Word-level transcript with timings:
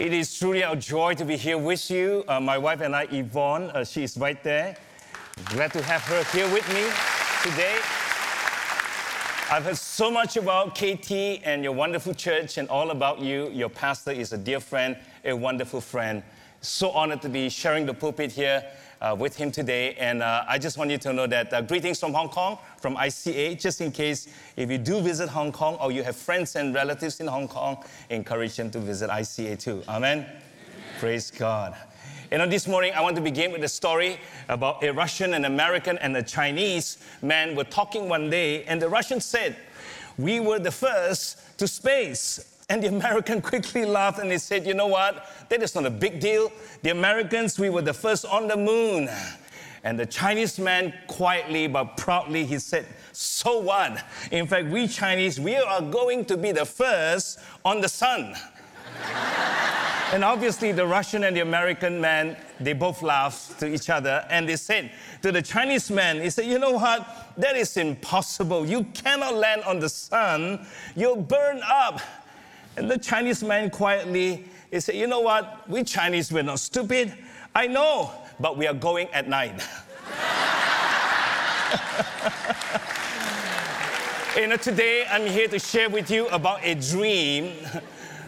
It 0.00 0.14
is 0.14 0.38
truly 0.38 0.64
our 0.64 0.76
joy 0.76 1.14
to 1.16 1.26
be 1.26 1.36
here 1.36 1.58
with 1.58 1.90
you. 1.90 2.24
Uh, 2.26 2.40
my 2.40 2.56
wife 2.56 2.80
and 2.80 2.96
I, 2.96 3.02
Yvonne, 3.10 3.64
uh, 3.64 3.84
she 3.84 4.02
is 4.02 4.16
right 4.16 4.42
there. 4.42 4.74
Glad 5.50 5.74
to 5.74 5.82
have 5.82 6.00
her 6.04 6.24
here 6.32 6.50
with 6.50 6.66
me 6.70 6.88
today. 7.42 7.76
I've 9.50 9.64
heard 9.64 9.76
so 9.76 10.10
much 10.10 10.38
about 10.38 10.74
KT 10.74 11.44
and 11.44 11.62
your 11.62 11.74
wonderful 11.74 12.14
church 12.14 12.56
and 12.56 12.66
all 12.70 12.92
about 12.92 13.18
you. 13.18 13.50
Your 13.50 13.68
pastor 13.68 14.10
is 14.10 14.32
a 14.32 14.38
dear 14.38 14.58
friend, 14.58 14.96
a 15.22 15.34
wonderful 15.34 15.82
friend. 15.82 16.22
So 16.62 16.92
honored 16.92 17.20
to 17.20 17.28
be 17.28 17.50
sharing 17.50 17.84
the 17.84 17.92
pulpit 17.92 18.32
here 18.32 18.64
uh, 19.02 19.14
with 19.18 19.36
him 19.36 19.50
today. 19.50 19.96
And 19.96 20.22
uh, 20.22 20.44
I 20.48 20.56
just 20.56 20.78
want 20.78 20.90
you 20.90 20.96
to 20.96 21.12
know 21.12 21.26
that 21.26 21.52
uh, 21.52 21.60
greetings 21.60 22.00
from 22.00 22.14
Hong 22.14 22.30
Kong, 22.30 22.56
from 22.80 22.96
ICA, 22.96 23.60
just 23.60 23.80
in 23.80 23.92
case 23.92 24.28
if 24.56 24.70
you 24.70 24.78
do 24.78 25.00
visit 25.00 25.28
Hong 25.28 25.52
Kong 25.52 25.76
or 25.80 25.92
you 25.92 26.02
have 26.02 26.16
friends 26.16 26.56
and 26.56 26.74
relatives 26.74 27.20
in 27.20 27.26
Hong 27.26 27.46
Kong, 27.46 27.84
encourage 28.08 28.56
them 28.56 28.70
to 28.70 28.80
visit 28.80 29.10
ICA 29.10 29.58
too. 29.58 29.82
Amen? 29.88 30.18
Amen. 30.18 30.42
Praise 30.98 31.30
God. 31.30 31.76
You 32.30 32.38
know, 32.38 32.46
this 32.46 32.68
morning 32.68 32.92
I 32.94 33.00
want 33.00 33.16
to 33.16 33.22
begin 33.22 33.52
with 33.52 33.64
a 33.64 33.68
story 33.68 34.18
about 34.48 34.82
a 34.84 34.92
Russian, 34.92 35.34
an 35.34 35.44
American, 35.44 35.98
and 35.98 36.16
a 36.16 36.22
Chinese 36.22 36.98
man 37.22 37.56
were 37.56 37.64
talking 37.64 38.08
one 38.08 38.30
day, 38.30 38.64
and 38.64 38.80
the 38.80 38.88
Russian 38.88 39.20
said, 39.20 39.56
We 40.16 40.40
were 40.40 40.58
the 40.58 40.70
first 40.70 41.58
to 41.58 41.66
space. 41.66 42.46
And 42.68 42.84
the 42.84 42.86
American 42.86 43.42
quickly 43.50 43.84
laughed 43.84 44.20
and 44.20 44.30
he 44.30 44.38
said, 44.38 44.64
You 44.64 44.74
know 44.74 44.86
what? 44.86 45.26
That 45.48 45.60
is 45.62 45.74
not 45.74 45.86
a 45.86 45.90
big 45.90 46.20
deal. 46.20 46.52
The 46.82 46.90
Americans, 46.90 47.58
we 47.58 47.68
were 47.68 47.82
the 47.82 47.92
first 47.92 48.24
on 48.24 48.46
the 48.46 48.56
moon. 48.56 49.10
And 49.82 49.98
the 49.98 50.06
Chinese 50.06 50.58
man 50.58 50.92
quietly 51.06 51.66
but 51.66 51.96
proudly 51.96 52.44
he 52.44 52.58
said, 52.58 52.86
So 53.12 53.58
what? 53.58 54.04
In 54.30 54.46
fact, 54.46 54.68
we 54.68 54.86
Chinese, 54.86 55.40
we 55.40 55.56
are 55.56 55.80
going 55.80 56.24
to 56.26 56.36
be 56.36 56.52
the 56.52 56.66
first 56.66 57.38
on 57.64 57.80
the 57.80 57.88
sun. 57.88 58.34
And 60.12 60.24
obviously, 60.24 60.72
the 60.72 60.84
Russian 60.84 61.22
and 61.22 61.36
the 61.36 61.40
American 61.40 62.00
man, 62.00 62.36
they 62.58 62.72
both 62.72 63.00
laughed 63.00 63.60
to 63.60 63.72
each 63.72 63.88
other 63.88 64.26
and 64.28 64.48
they 64.48 64.56
said 64.56 64.90
to 65.22 65.30
the 65.30 65.40
Chinese 65.40 65.88
man, 65.88 66.20
he 66.20 66.30
said, 66.30 66.46
You 66.46 66.58
know 66.58 66.72
what? 66.72 67.32
That 67.36 67.54
is 67.54 67.76
impossible. 67.76 68.66
You 68.66 68.82
cannot 68.92 69.34
land 69.34 69.62
on 69.62 69.78
the 69.78 69.88
sun, 69.88 70.66
you'll 70.96 71.22
burn 71.22 71.60
up. 71.64 72.00
And 72.76 72.90
the 72.90 72.98
Chinese 72.98 73.44
man 73.44 73.70
quietly, 73.70 74.46
he 74.72 74.80
said, 74.80 74.96
You 74.96 75.06
know 75.06 75.20
what? 75.20 75.68
We 75.70 75.84
Chinese, 75.84 76.32
we're 76.32 76.42
not 76.42 76.58
stupid. 76.58 77.14
I 77.54 77.68
know, 77.68 78.10
but 78.40 78.56
we 78.56 78.66
are 78.66 78.74
going 78.74 79.08
at 79.12 79.28
night. 79.28 79.62
you 84.36 84.46
know, 84.48 84.56
today 84.56 85.04
I'm 85.10 85.26
here 85.26 85.48
to 85.48 85.58
share 85.58 85.88
with 85.88 86.10
you 86.10 86.26
about 86.28 86.60
a 86.64 86.74
dream 86.74 87.52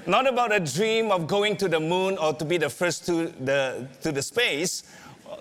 not 0.07 0.27
about 0.27 0.53
a 0.53 0.61
dream 0.61 1.11
of 1.11 1.27
going 1.27 1.57
to 1.57 1.69
the 1.69 1.79
moon 1.79 2.19
or 2.19 2.35
to 2.35 2.45
be 2.45 2.57
the 2.57 2.69
first 2.69 3.07
to 3.07 3.29
the, 3.29 3.87
to 4.03 4.11
the 4.11 4.23
space, 4.23 4.83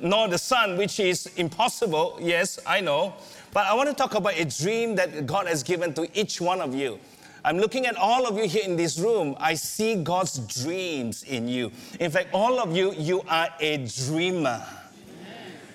nor 0.01 0.27
the 0.27 0.37
sun, 0.37 0.77
which 0.77 0.99
is 0.99 1.27
impossible. 1.37 2.17
Yes, 2.21 2.59
I 2.65 2.81
know. 2.81 3.13
But 3.53 3.65
I 3.65 3.73
want 3.73 3.89
to 3.89 3.95
talk 3.95 4.15
about 4.15 4.39
a 4.39 4.45
dream 4.45 4.95
that 4.95 5.25
God 5.25 5.47
has 5.47 5.63
given 5.63 5.93
to 5.95 6.07
each 6.17 6.39
one 6.39 6.61
of 6.61 6.75
you. 6.75 6.99
I'm 7.43 7.57
looking 7.57 7.87
at 7.87 7.95
all 7.95 8.27
of 8.27 8.37
you 8.37 8.47
here 8.47 8.63
in 8.63 8.75
this 8.75 8.99
room. 8.99 9.35
I 9.39 9.55
see 9.55 9.95
God's 9.95 10.37
dreams 10.63 11.23
in 11.23 11.47
you. 11.47 11.71
In 11.99 12.11
fact, 12.11 12.29
all 12.33 12.59
of 12.59 12.75
you, 12.75 12.93
you 12.93 13.23
are 13.27 13.49
a 13.59 13.77
dreamer. 14.05 14.63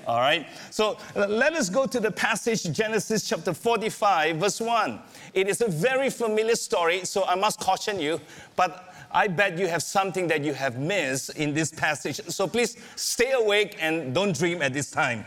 All 0.06 0.20
right? 0.20 0.47
So 0.70 0.98
let 1.17 1.55
us 1.55 1.69
go 1.69 1.87
to 1.87 1.98
the 1.98 2.12
passage, 2.12 2.70
Genesis 2.72 3.28
chapter 3.28 3.53
45, 3.53 4.37
verse 4.37 4.61
1. 4.61 5.00
It 5.34 5.48
is 5.48 5.61
a 5.61 5.69
very 5.69 6.11
familiar 6.11 6.55
story, 6.55 7.05
so 7.05 7.25
I 7.25 7.34
must 7.34 7.59
caution 7.59 7.98
you, 7.98 8.20
but 8.55 8.94
I 9.11 9.27
bet 9.28 9.59
you 9.59 9.67
have 9.67 9.83
something 9.83 10.28
that 10.28 10.44
you 10.44 10.53
have 10.53 10.78
missed 10.78 11.31
in 11.31 11.55
this 11.55 11.72
passage. 11.72 12.20
So 12.28 12.47
please 12.47 12.77
stay 12.97 13.33
awake 13.33 13.77
and 13.81 14.14
don't 14.14 14.37
dream 14.37 14.62
at 14.62 14.72
this 14.72 14.91
time. 14.91 15.25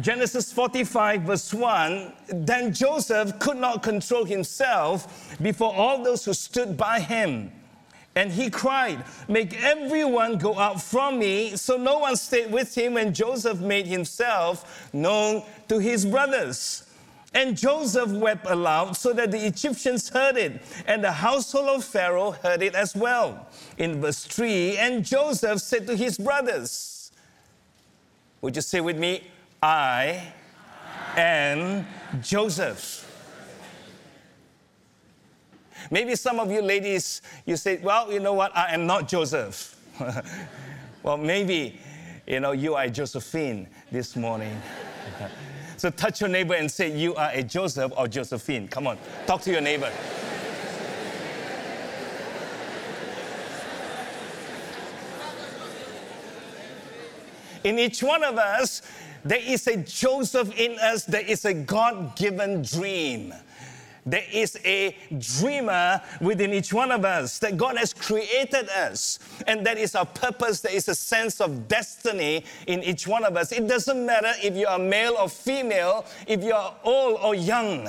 Genesis 0.00 0.52
45, 0.52 1.22
verse 1.22 1.54
1 1.54 2.12
Then 2.28 2.72
Joseph 2.72 3.38
could 3.38 3.56
not 3.56 3.82
control 3.82 4.24
himself 4.24 5.36
before 5.40 5.72
all 5.72 6.02
those 6.02 6.24
who 6.24 6.34
stood 6.34 6.76
by 6.76 7.00
him. 7.00 7.52
And 8.16 8.30
he 8.30 8.50
cried, 8.50 9.04
Make 9.28 9.60
everyone 9.62 10.38
go 10.38 10.58
out 10.58 10.80
from 10.80 11.18
me. 11.18 11.56
So 11.56 11.76
no 11.76 11.98
one 11.98 12.16
stayed 12.16 12.52
with 12.52 12.76
him, 12.76 12.96
and 12.96 13.14
Joseph 13.14 13.60
made 13.60 13.86
himself 13.86 14.92
known 14.92 15.42
to 15.68 15.78
his 15.78 16.04
brothers. 16.04 16.84
And 17.32 17.56
Joseph 17.56 18.10
wept 18.10 18.46
aloud 18.46 18.96
so 18.96 19.12
that 19.12 19.32
the 19.32 19.44
Egyptians 19.44 20.08
heard 20.08 20.36
it, 20.36 20.62
and 20.86 21.02
the 21.02 21.10
household 21.10 21.68
of 21.68 21.84
Pharaoh 21.84 22.30
heard 22.30 22.62
it 22.62 22.76
as 22.76 22.94
well. 22.94 23.48
In 23.76 24.00
verse 24.00 24.24
3, 24.24 24.76
and 24.76 25.04
Joseph 25.04 25.60
said 25.60 25.86
to 25.88 25.96
his 25.96 26.16
brothers, 26.16 27.10
Would 28.40 28.54
you 28.54 28.62
say 28.62 28.80
with 28.80 28.98
me, 28.98 29.24
I 29.64 30.22
am 31.16 31.86
Joseph? 32.20 33.10
Maybe 35.90 36.16
some 36.16 36.38
of 36.38 36.50
you 36.50 36.60
ladies, 36.60 37.22
you 37.46 37.56
say, 37.56 37.78
well, 37.78 38.12
you 38.12 38.20
know 38.20 38.34
what, 38.34 38.54
I 38.54 38.74
am 38.74 38.86
not 38.86 39.08
Joseph. 39.08 39.74
well, 41.02 41.16
maybe, 41.16 41.80
you 42.26 42.40
know, 42.40 42.52
you 42.52 42.74
are 42.74 42.88
Josephine 42.88 43.66
this 43.90 44.16
morning. 44.16 44.54
so 45.78 45.88
touch 45.88 46.20
your 46.20 46.28
neighbor 46.28 46.52
and 46.52 46.70
say, 46.70 46.94
you 46.94 47.14
are 47.14 47.30
a 47.32 47.42
Joseph 47.42 47.90
or 47.96 48.06
Josephine. 48.06 48.68
Come 48.68 48.86
on, 48.86 48.98
talk 49.26 49.40
to 49.42 49.50
your 49.50 49.62
neighbor. 49.62 49.90
In 57.64 57.78
each 57.78 58.02
one 58.02 58.22
of 58.22 58.36
us, 58.36 58.82
there 59.24 59.40
is 59.40 59.66
a 59.66 59.78
Joseph 59.78 60.58
in 60.58 60.78
us, 60.78 61.04
there 61.04 61.22
is 61.22 61.46
a 61.46 61.54
God 61.54 62.14
given 62.14 62.62
dream. 62.62 63.32
There 64.06 64.24
is 64.30 64.58
a 64.66 64.94
dreamer 65.18 66.02
within 66.20 66.52
each 66.52 66.74
one 66.74 66.92
of 66.92 67.06
us 67.06 67.38
that 67.38 67.56
God 67.56 67.78
has 67.78 67.94
created 67.94 68.68
us. 68.68 69.18
And 69.46 69.64
that 69.66 69.78
is 69.78 69.94
our 69.94 70.04
purpose. 70.04 70.60
There 70.60 70.74
is 70.74 70.88
a 70.88 70.94
sense 70.94 71.40
of 71.40 71.68
destiny 71.68 72.44
in 72.66 72.82
each 72.82 73.08
one 73.08 73.24
of 73.24 73.34
us. 73.38 73.50
It 73.50 73.66
doesn't 73.66 74.04
matter 74.04 74.32
if 74.42 74.54
you 74.56 74.66
are 74.66 74.78
male 74.78 75.16
or 75.18 75.30
female, 75.30 76.04
if 76.26 76.44
you 76.44 76.52
are 76.52 76.74
old 76.84 77.18
or 77.22 77.34
young. 77.34 77.88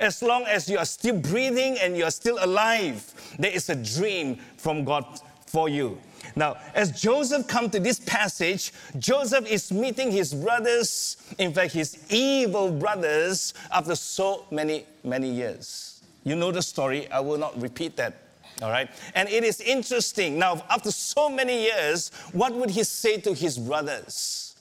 As 0.00 0.20
long 0.20 0.44
as 0.46 0.68
you 0.68 0.78
are 0.78 0.84
still 0.84 1.16
breathing 1.20 1.78
and 1.80 1.96
you 1.96 2.04
are 2.04 2.10
still 2.10 2.38
alive, 2.40 3.14
there 3.38 3.52
is 3.52 3.68
a 3.70 3.76
dream 3.76 4.38
from 4.56 4.84
God 4.84 5.20
for 5.46 5.68
you. 5.68 5.96
Now, 6.36 6.56
as 6.74 7.00
Joseph 7.00 7.46
come 7.46 7.70
to 7.70 7.80
this 7.80 8.00
passage, 8.00 8.72
Joseph 8.98 9.50
is 9.50 9.72
meeting 9.72 10.10
his 10.10 10.34
brothers, 10.34 11.16
in 11.38 11.52
fact, 11.52 11.72
his 11.72 11.98
evil 12.10 12.70
brothers, 12.70 13.54
after 13.70 13.94
so 13.94 14.44
many, 14.50 14.86
many 15.04 15.30
years. 15.30 16.02
You 16.24 16.36
know 16.36 16.52
the 16.52 16.62
story, 16.62 17.10
I 17.10 17.20
will 17.20 17.38
not 17.38 17.60
repeat 17.60 17.96
that. 17.96 18.14
All 18.62 18.70
right? 18.70 18.88
And 19.14 19.28
it 19.28 19.42
is 19.42 19.60
interesting. 19.60 20.38
Now, 20.38 20.64
after 20.70 20.90
so 20.90 21.28
many 21.28 21.62
years, 21.62 22.10
what 22.32 22.54
would 22.54 22.70
he 22.70 22.84
say 22.84 23.18
to 23.18 23.34
his 23.34 23.58
brothers? 23.58 24.54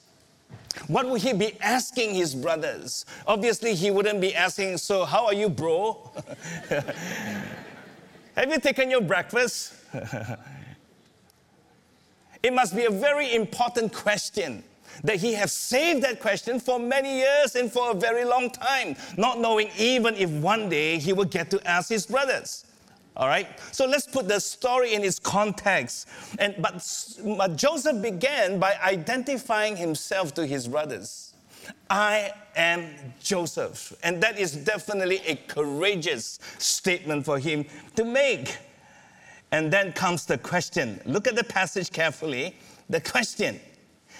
What 0.87 1.07
would 1.07 1.21
he 1.21 1.33
be 1.33 1.59
asking 1.61 2.15
his 2.15 2.33
brothers? 2.33 3.05
Obviously, 3.27 3.75
he 3.75 3.91
wouldn't 3.91 4.21
be 4.21 4.33
asking, 4.33 4.77
So, 4.77 5.05
how 5.05 5.25
are 5.25 5.33
you, 5.33 5.49
bro? 5.49 6.09
Have 8.35 8.49
you 8.49 8.59
taken 8.59 8.89
your 8.89 9.01
breakfast? 9.01 9.73
It 12.43 12.53
must 12.53 12.75
be 12.75 12.85
a 12.85 12.91
very 12.91 13.35
important 13.35 13.93
question 13.93 14.63
that 15.03 15.17
he 15.17 15.33
has 15.33 15.51
saved 15.51 16.03
that 16.03 16.19
question 16.19 16.59
for 16.59 16.79
many 16.79 17.19
years 17.19 17.55
and 17.55 17.71
for 17.71 17.91
a 17.91 17.93
very 17.93 18.25
long 18.25 18.49
time, 18.49 18.95
not 19.17 19.39
knowing 19.39 19.69
even 19.77 20.15
if 20.15 20.29
one 20.29 20.69
day 20.69 20.97
he 20.97 21.13
will 21.13 21.25
get 21.25 21.49
to 21.51 21.67
ask 21.67 21.89
his 21.89 22.05
brothers. 22.05 22.65
All 23.15 23.27
right? 23.27 23.47
So 23.71 23.85
let's 23.85 24.07
put 24.07 24.27
the 24.27 24.39
story 24.39 24.93
in 24.93 25.03
its 25.03 25.19
context. 25.19 26.07
And, 26.39 26.55
but, 26.59 26.85
but 27.37 27.55
Joseph 27.55 28.01
began 28.01 28.59
by 28.59 28.75
identifying 28.83 29.75
himself 29.75 30.33
to 30.35 30.45
his 30.45 30.67
brothers. 30.67 31.33
I 31.89 32.31
am 32.55 32.87
Joseph. 33.21 33.93
And 34.03 34.21
that 34.23 34.39
is 34.39 34.55
definitely 34.55 35.21
a 35.27 35.35
courageous 35.35 36.39
statement 36.57 37.25
for 37.25 37.37
him 37.37 37.65
to 37.95 38.05
make. 38.05 38.57
And 39.51 39.71
then 39.71 39.91
comes 39.93 40.25
the 40.25 40.37
question. 40.37 41.01
Look 41.05 41.27
at 41.27 41.35
the 41.35 41.43
passage 41.43 41.91
carefully. 41.91 42.55
The 42.89 43.01
question. 43.01 43.59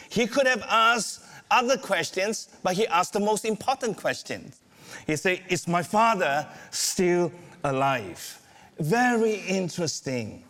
He 0.10 0.28
could 0.28 0.48
have 0.48 0.64
asked 0.68 1.22
other 1.50 1.78
questions, 1.78 2.50
but 2.64 2.74
he 2.74 2.88
asked 2.88 3.14
the 3.14 3.20
most 3.20 3.46
important 3.46 3.98
question. 3.98 4.52
He 5.08 5.16
said, 5.16 5.42
Is 5.50 5.68
my 5.68 5.84
father 5.84 6.48
still 6.72 7.32
alive? 7.64 8.42
Very 8.80 9.36
interesting. 9.48 10.44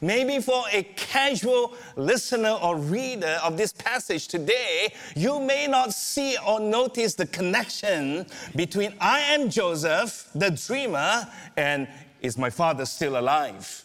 Maybe 0.00 0.40
for 0.40 0.64
a 0.72 0.82
casual 0.96 1.74
listener 1.96 2.50
or 2.50 2.76
reader 2.76 3.38
of 3.44 3.56
this 3.56 3.72
passage 3.72 4.28
today, 4.28 4.92
you 5.14 5.40
may 5.40 5.66
not 5.66 5.92
see 5.92 6.36
or 6.46 6.58
notice 6.58 7.14
the 7.14 7.26
connection 7.26 8.26
between 8.56 8.94
I 9.00 9.20
am 9.20 9.50
Joseph, 9.50 10.30
the 10.34 10.50
dreamer, 10.50 11.28
and 11.56 11.86
is 12.22 12.38
my 12.38 12.50
father 12.50 12.86
still 12.86 13.18
alive? 13.18 13.83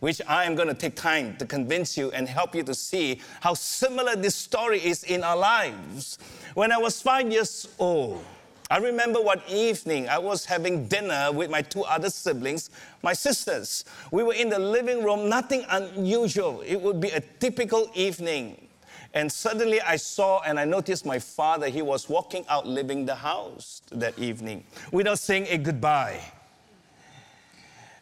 Which 0.00 0.20
I 0.26 0.44
am 0.44 0.54
going 0.54 0.68
to 0.68 0.74
take 0.74 0.96
time 0.96 1.36
to 1.36 1.46
convince 1.46 1.96
you 1.96 2.10
and 2.10 2.28
help 2.28 2.54
you 2.54 2.62
to 2.64 2.74
see 2.74 3.20
how 3.40 3.54
similar 3.54 4.16
this 4.16 4.34
story 4.34 4.84
is 4.84 5.04
in 5.04 5.22
our 5.22 5.36
lives. 5.36 6.18
When 6.54 6.72
I 6.72 6.78
was 6.78 7.00
five 7.00 7.30
years 7.30 7.68
old, 7.78 8.24
I 8.70 8.78
remember 8.78 9.20
one 9.20 9.42
evening 9.48 10.08
I 10.08 10.18
was 10.18 10.44
having 10.44 10.86
dinner 10.86 11.30
with 11.32 11.50
my 11.50 11.60
two 11.60 11.82
other 11.82 12.08
siblings, 12.08 12.70
my 13.02 13.12
sisters. 13.12 13.84
We 14.12 14.22
were 14.22 14.34
in 14.34 14.48
the 14.48 14.60
living 14.60 15.02
room, 15.02 15.28
nothing 15.28 15.64
unusual. 15.68 16.60
It 16.60 16.80
would 16.80 17.00
be 17.00 17.10
a 17.10 17.20
typical 17.20 17.90
evening. 17.94 18.68
And 19.12 19.30
suddenly 19.30 19.80
I 19.80 19.96
saw 19.96 20.40
and 20.42 20.58
I 20.58 20.64
noticed 20.64 21.04
my 21.04 21.18
father, 21.18 21.68
he 21.68 21.82
was 21.82 22.08
walking 22.08 22.44
out 22.48 22.64
leaving 22.64 23.06
the 23.06 23.16
house 23.16 23.82
that 23.90 24.16
evening 24.18 24.62
without 24.92 25.18
saying 25.18 25.46
a 25.50 25.58
goodbye. 25.58 26.20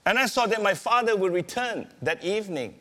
And 0.09 0.19
I 0.19 0.25
saw 0.25 0.47
that 0.47 0.63
my 0.63 0.73
father 0.73 1.15
would 1.15 1.35
return 1.35 1.87
that 2.01 2.25
evening, 2.25 2.75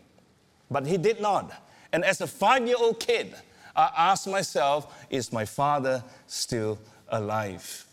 but 0.71 0.87
he 0.87 0.95
did 0.97 1.19
not. 1.19 1.51
And 1.91 2.05
as 2.05 2.21
a 2.21 2.27
five 2.27 2.65
year 2.65 2.77
old 2.79 3.01
kid, 3.01 3.35
I 3.75 3.91
asked 3.97 4.29
myself, 4.29 5.05
is 5.09 5.33
my 5.33 5.43
father 5.43 6.05
still 6.27 6.79
alive? 7.09 7.85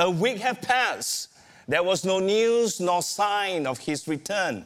A 0.00 0.10
week 0.10 0.38
had 0.38 0.62
passed. 0.62 1.32
There 1.68 1.82
was 1.82 2.02
no 2.02 2.18
news 2.18 2.80
nor 2.80 3.02
sign 3.02 3.66
of 3.66 3.78
his 3.80 4.08
return. 4.08 4.64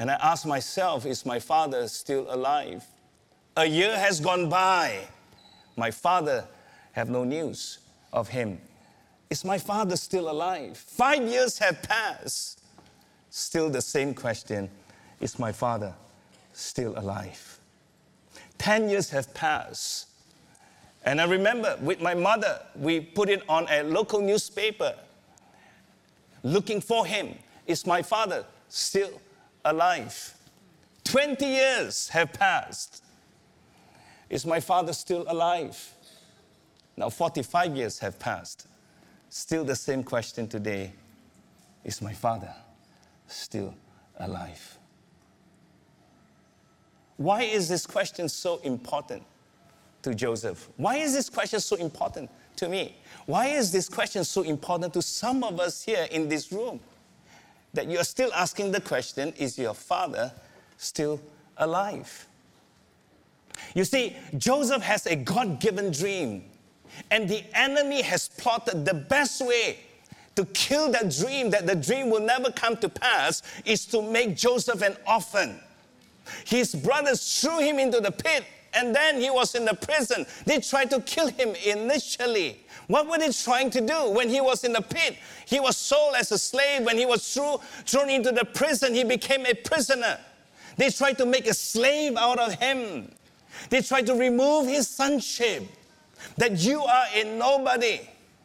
And 0.00 0.10
I 0.10 0.14
asked 0.14 0.44
myself, 0.44 1.06
is 1.06 1.24
my 1.24 1.38
father 1.38 1.86
still 1.86 2.26
alive? 2.28 2.84
A 3.56 3.66
year 3.66 3.96
has 3.96 4.18
gone 4.18 4.48
by. 4.48 5.06
My 5.76 5.92
father 5.92 6.44
have 6.90 7.08
no 7.08 7.22
news 7.22 7.78
of 8.12 8.26
him. 8.26 8.58
Is 9.32 9.46
my 9.46 9.56
father 9.56 9.96
still 9.96 10.30
alive? 10.30 10.76
Five 10.76 11.26
years 11.26 11.58
have 11.58 11.82
passed. 11.82 12.60
Still 13.30 13.70
the 13.70 13.80
same 13.80 14.12
question 14.12 14.68
Is 15.20 15.38
my 15.38 15.52
father 15.52 15.94
still 16.52 16.92
alive? 16.98 17.58
Ten 18.58 18.90
years 18.90 19.08
have 19.08 19.32
passed. 19.32 20.08
And 21.06 21.18
I 21.18 21.24
remember 21.24 21.78
with 21.80 22.02
my 22.02 22.12
mother, 22.12 22.60
we 22.76 23.00
put 23.00 23.30
it 23.30 23.42
on 23.48 23.66
a 23.70 23.82
local 23.84 24.20
newspaper 24.20 24.94
looking 26.42 26.82
for 26.82 27.06
him. 27.06 27.34
Is 27.66 27.86
my 27.86 28.02
father 28.02 28.44
still 28.68 29.18
alive? 29.64 30.34
20 31.04 31.46
years 31.46 32.10
have 32.10 32.34
passed. 32.34 33.02
Is 34.28 34.44
my 34.44 34.60
father 34.60 34.92
still 34.92 35.24
alive? 35.26 35.94
Now, 36.98 37.08
45 37.08 37.74
years 37.74 37.98
have 38.00 38.18
passed. 38.18 38.66
Still 39.34 39.64
the 39.64 39.74
same 39.74 40.04
question 40.04 40.46
today 40.46 40.92
Is 41.84 42.02
my 42.02 42.12
father 42.12 42.54
still 43.26 43.74
alive? 44.18 44.78
Why 47.16 47.44
is 47.44 47.66
this 47.66 47.86
question 47.86 48.28
so 48.28 48.58
important 48.58 49.22
to 50.02 50.14
Joseph? 50.14 50.68
Why 50.76 50.96
is 50.96 51.14
this 51.14 51.30
question 51.30 51.60
so 51.60 51.76
important 51.76 52.28
to 52.56 52.68
me? 52.68 52.94
Why 53.24 53.46
is 53.46 53.72
this 53.72 53.88
question 53.88 54.22
so 54.24 54.42
important 54.42 54.92
to 54.92 55.00
some 55.00 55.42
of 55.44 55.58
us 55.60 55.82
here 55.82 56.06
in 56.10 56.28
this 56.28 56.52
room? 56.52 56.78
That 57.72 57.90
you're 57.90 58.04
still 58.04 58.30
asking 58.34 58.72
the 58.72 58.82
question 58.82 59.32
Is 59.38 59.58
your 59.58 59.72
father 59.72 60.30
still 60.76 61.18
alive? 61.56 62.26
You 63.74 63.84
see, 63.84 64.14
Joseph 64.36 64.82
has 64.82 65.06
a 65.06 65.16
God 65.16 65.58
given 65.58 65.90
dream, 65.90 66.44
and 67.10 67.28
the 67.28 67.44
enemy 67.54 68.02
has 68.02 68.28
plotted 68.28 68.84
the 68.84 68.94
best 68.94 69.44
way 69.44 69.78
to 70.34 70.44
kill 70.46 70.90
that 70.92 71.10
dream, 71.10 71.50
that 71.50 71.66
the 71.66 71.74
dream 71.74 72.08
will 72.10 72.20
never 72.20 72.50
come 72.50 72.76
to 72.78 72.88
pass, 72.88 73.42
is 73.64 73.84
to 73.86 74.00
make 74.00 74.36
Joseph 74.36 74.80
an 74.82 74.96
orphan. 75.06 75.60
His 76.46 76.74
brothers 76.74 77.40
threw 77.40 77.58
him 77.58 77.78
into 77.78 78.00
the 78.00 78.12
pit, 78.12 78.44
and 78.74 78.94
then 78.94 79.20
he 79.20 79.28
was 79.28 79.54
in 79.54 79.66
the 79.66 79.74
prison. 79.74 80.24
They 80.46 80.60
tried 80.60 80.90
to 80.90 81.00
kill 81.00 81.28
him 81.28 81.54
initially. 81.66 82.60
What 82.86 83.08
were 83.08 83.18
they 83.18 83.30
trying 83.30 83.70
to 83.70 83.80
do 83.80 84.10
when 84.10 84.30
he 84.30 84.40
was 84.40 84.64
in 84.64 84.72
the 84.72 84.80
pit? 84.80 85.16
He 85.46 85.60
was 85.60 85.76
sold 85.76 86.14
as 86.14 86.32
a 86.32 86.38
slave. 86.38 86.84
When 86.84 86.96
he 86.96 87.04
was 87.04 87.34
thrown 87.34 88.10
into 88.10 88.32
the 88.32 88.44
prison, 88.44 88.94
he 88.94 89.04
became 89.04 89.44
a 89.44 89.54
prisoner. 89.54 90.18
They 90.76 90.88
tried 90.88 91.18
to 91.18 91.26
make 91.26 91.46
a 91.46 91.54
slave 91.54 92.16
out 92.16 92.38
of 92.38 92.54
him. 92.54 93.12
They 93.68 93.82
tried 93.82 94.06
to 94.06 94.14
remove 94.14 94.66
his 94.66 94.88
sonship, 94.88 95.64
that 96.36 96.58
you 96.58 96.82
are 96.82 97.06
a 97.14 97.24
nobody, 97.36 98.00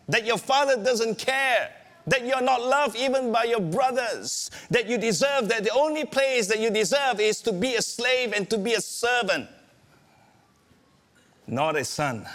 that 0.07 0.25
your 0.25 0.37
father 0.37 0.81
doesn't 0.81 1.17
care, 1.17 1.71
that 2.07 2.25
you're 2.25 2.41
not 2.41 2.61
loved 2.61 2.95
even 2.95 3.31
by 3.31 3.43
your 3.43 3.59
brothers, 3.59 4.49
that 4.69 4.87
you 4.87 4.97
deserve, 4.97 5.49
that 5.49 5.63
the 5.63 5.73
only 5.73 6.05
place 6.05 6.47
that 6.47 6.59
you 6.59 6.69
deserve 6.69 7.19
is 7.19 7.41
to 7.41 7.51
be 7.51 7.75
a 7.75 7.81
slave 7.81 8.33
and 8.33 8.49
to 8.49 8.57
be 8.57 8.73
a 8.73 8.81
servant, 8.81 9.47
not 11.45 11.75
a 11.75 11.83
son. 11.83 12.25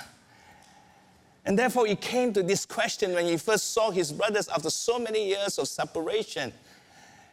And 1.44 1.58
therefore, 1.58 1.86
he 1.86 1.96
came 1.96 2.32
to 2.34 2.42
this 2.42 2.64
question 2.64 3.14
when 3.14 3.26
he 3.26 3.36
first 3.36 3.72
saw 3.72 3.90
his 3.90 4.12
brothers 4.12 4.48
after 4.48 4.70
so 4.70 4.98
many 4.98 5.26
years 5.28 5.58
of 5.58 5.66
separation 5.66 6.52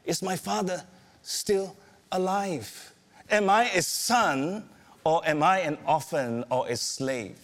Is 0.04 0.24
my 0.24 0.36
father 0.36 0.84
still 1.22 1.76
alive? 2.12 2.94
Am 3.30 3.50
I 3.50 3.70
a 3.70 3.82
son 3.82 4.68
or 5.04 5.22
am 5.28 5.44
I 5.44 5.60
an 5.60 5.78
orphan 5.86 6.44
or 6.50 6.68
a 6.68 6.76
slave? 6.76 7.38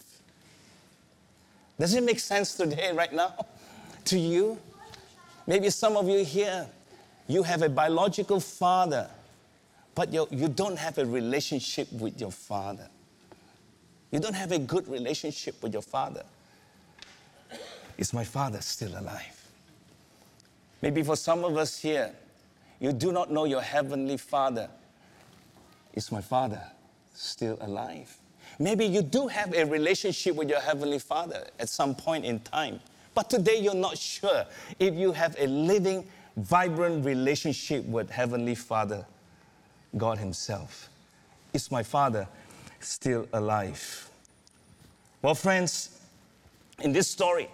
Does 1.80 1.94
it 1.94 2.04
make 2.04 2.20
sense 2.20 2.56
today, 2.56 2.92
right 2.94 3.12
now, 3.14 3.34
to 4.06 4.18
you? 4.18 4.58
Maybe 5.48 5.70
some 5.70 5.98
of 5.98 6.08
you 6.08 6.24
here, 6.24 6.68
you 7.28 7.44
have 7.44 7.62
a 7.62 7.70
biological 7.70 8.40
father, 8.40 9.10
but 9.94 10.12
you, 10.12 10.28
you 10.32 10.48
don't 10.48 10.78
have 10.78 10.98
a 10.98 11.06
relationship 11.06 11.92
with 11.92 12.20
your 12.20 12.32
father. 12.32 12.88
You 14.12 14.20
don't 14.20 14.34
have 14.36 14.52
a 14.52 14.60
good 14.60 14.88
relationship 14.88 15.62
with 15.62 15.74
your 15.74 15.82
father. 15.82 16.24
Is 17.98 18.14
my 18.14 18.24
father 18.24 18.62
still 18.62 18.98
alive? 18.98 19.48
Maybe 20.82 21.04
for 21.04 21.16
some 21.16 21.44
of 21.44 21.58
us 21.58 21.80
here, 21.80 22.12
you 22.80 22.92
do 22.92 23.12
not 23.12 23.32
know 23.32 23.46
your 23.46 23.62
heavenly 23.62 24.18
father. 24.18 24.70
Is 25.94 26.12
my 26.12 26.22
father 26.22 26.62
still 27.14 27.58
alive. 27.62 28.16
Maybe 28.60 28.86
you 28.86 29.02
do 29.02 29.28
have 29.28 29.54
a 29.54 29.66
relationship 29.66 30.36
with 30.36 30.50
your 30.50 30.60
Heavenly 30.62 31.00
Father 31.00 31.48
at 31.60 31.70
some 31.70 31.94
point 31.94 32.26
in 32.26 32.40
time, 32.40 32.80
but 33.14 33.30
today 33.30 33.60
you're 33.60 33.74
not 33.76 33.98
sure 33.98 34.46
if 34.80 34.94
you 34.96 35.12
have 35.12 35.36
a 35.40 35.48
living, 35.48 36.06
vibrant 36.38 37.06
relationship 37.06 37.86
with 37.86 38.10
Heavenly 38.10 38.56
Father, 38.56 39.06
God 39.98 40.18
Himself. 40.18 40.90
Is 41.54 41.72
my 41.72 41.84
Father 41.84 42.28
still 42.80 43.28
alive? 43.34 44.10
Well, 45.22 45.36
friends, 45.36 46.00
in 46.82 46.94
this 46.94 47.08
story, 47.08 47.50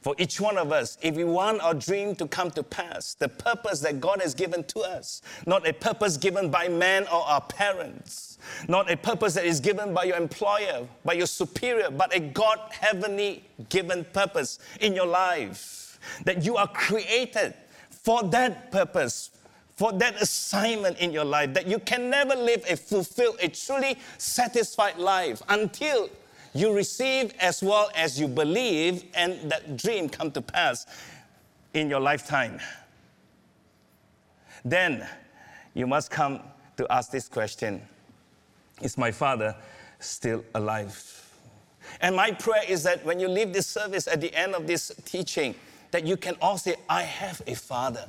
for 0.00 0.14
each 0.18 0.40
one 0.40 0.56
of 0.56 0.70
us, 0.70 0.96
if 1.02 1.16
we 1.16 1.24
want 1.24 1.60
our 1.60 1.74
dream 1.74 2.14
to 2.16 2.28
come 2.28 2.50
to 2.52 2.62
pass, 2.62 3.14
the 3.14 3.28
purpose 3.28 3.80
that 3.80 4.00
God 4.00 4.22
has 4.22 4.32
given 4.32 4.62
to 4.64 4.80
us, 4.80 5.22
not 5.44 5.66
a 5.66 5.72
purpose 5.72 6.16
given 6.16 6.50
by 6.50 6.68
man 6.68 7.04
or 7.04 7.26
our 7.26 7.40
parents, 7.40 8.38
not 8.68 8.90
a 8.90 8.96
purpose 8.96 9.34
that 9.34 9.44
is 9.44 9.58
given 9.58 9.92
by 9.92 10.04
your 10.04 10.16
employer, 10.16 10.86
by 11.04 11.14
your 11.14 11.26
superior, 11.26 11.90
but 11.90 12.14
a 12.14 12.20
God 12.20 12.58
heavenly 12.70 13.44
given 13.68 14.04
purpose 14.12 14.60
in 14.80 14.94
your 14.94 15.06
life. 15.06 15.98
That 16.24 16.44
you 16.44 16.56
are 16.56 16.68
created 16.68 17.54
for 17.90 18.22
that 18.22 18.70
purpose, 18.70 19.30
for 19.74 19.92
that 19.94 20.22
assignment 20.22 20.98
in 20.98 21.12
your 21.12 21.24
life, 21.24 21.54
that 21.54 21.66
you 21.66 21.80
can 21.80 22.08
never 22.08 22.36
live 22.36 22.64
a 22.68 22.76
fulfilled, 22.76 23.38
a 23.40 23.48
truly 23.48 23.98
satisfied 24.16 24.96
life 24.96 25.42
until 25.48 26.08
you 26.54 26.72
receive 26.72 27.32
as 27.40 27.62
well 27.62 27.90
as 27.94 28.18
you 28.18 28.28
believe, 28.28 29.04
and 29.14 29.50
that 29.50 29.76
dream 29.76 30.08
come 30.08 30.30
to 30.32 30.42
pass 30.42 30.86
in 31.74 31.90
your 31.90 32.00
lifetime. 32.00 32.60
Then 34.64 35.06
you 35.74 35.86
must 35.86 36.10
come 36.10 36.40
to 36.76 36.86
ask 36.90 37.10
this 37.10 37.28
question 37.28 37.82
Is 38.80 38.96
my 38.96 39.10
father 39.10 39.54
still 40.00 40.44
alive? 40.54 41.14
And 42.00 42.14
my 42.14 42.32
prayer 42.32 42.62
is 42.68 42.82
that 42.82 43.04
when 43.04 43.18
you 43.18 43.28
leave 43.28 43.52
this 43.52 43.66
service 43.66 44.06
at 44.06 44.20
the 44.20 44.34
end 44.34 44.54
of 44.54 44.66
this 44.66 44.92
teaching, 45.04 45.54
that 45.90 46.06
you 46.06 46.16
can 46.16 46.36
all 46.40 46.58
say, 46.58 46.76
I 46.88 47.02
have 47.02 47.40
a 47.46 47.54
father. 47.54 48.04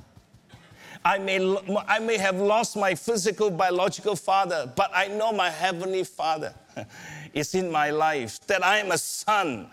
I 1.04 1.18
may, 1.18 1.58
I 1.88 2.00
may 2.00 2.18
have 2.18 2.36
lost 2.36 2.76
my 2.76 2.94
physical, 2.94 3.50
biological 3.50 4.18
father, 4.18 4.72
but 4.76 4.92
I 4.94 5.08
know 5.08 5.32
my 5.32 5.50
heavenly 5.50 6.04
father 6.04 6.54
is 7.34 7.56
in 7.56 7.72
my 7.72 7.90
life, 7.90 8.40
that 8.48 8.66
I 8.66 8.80
am 8.80 8.92
a 8.92 8.98
son. 8.98 9.70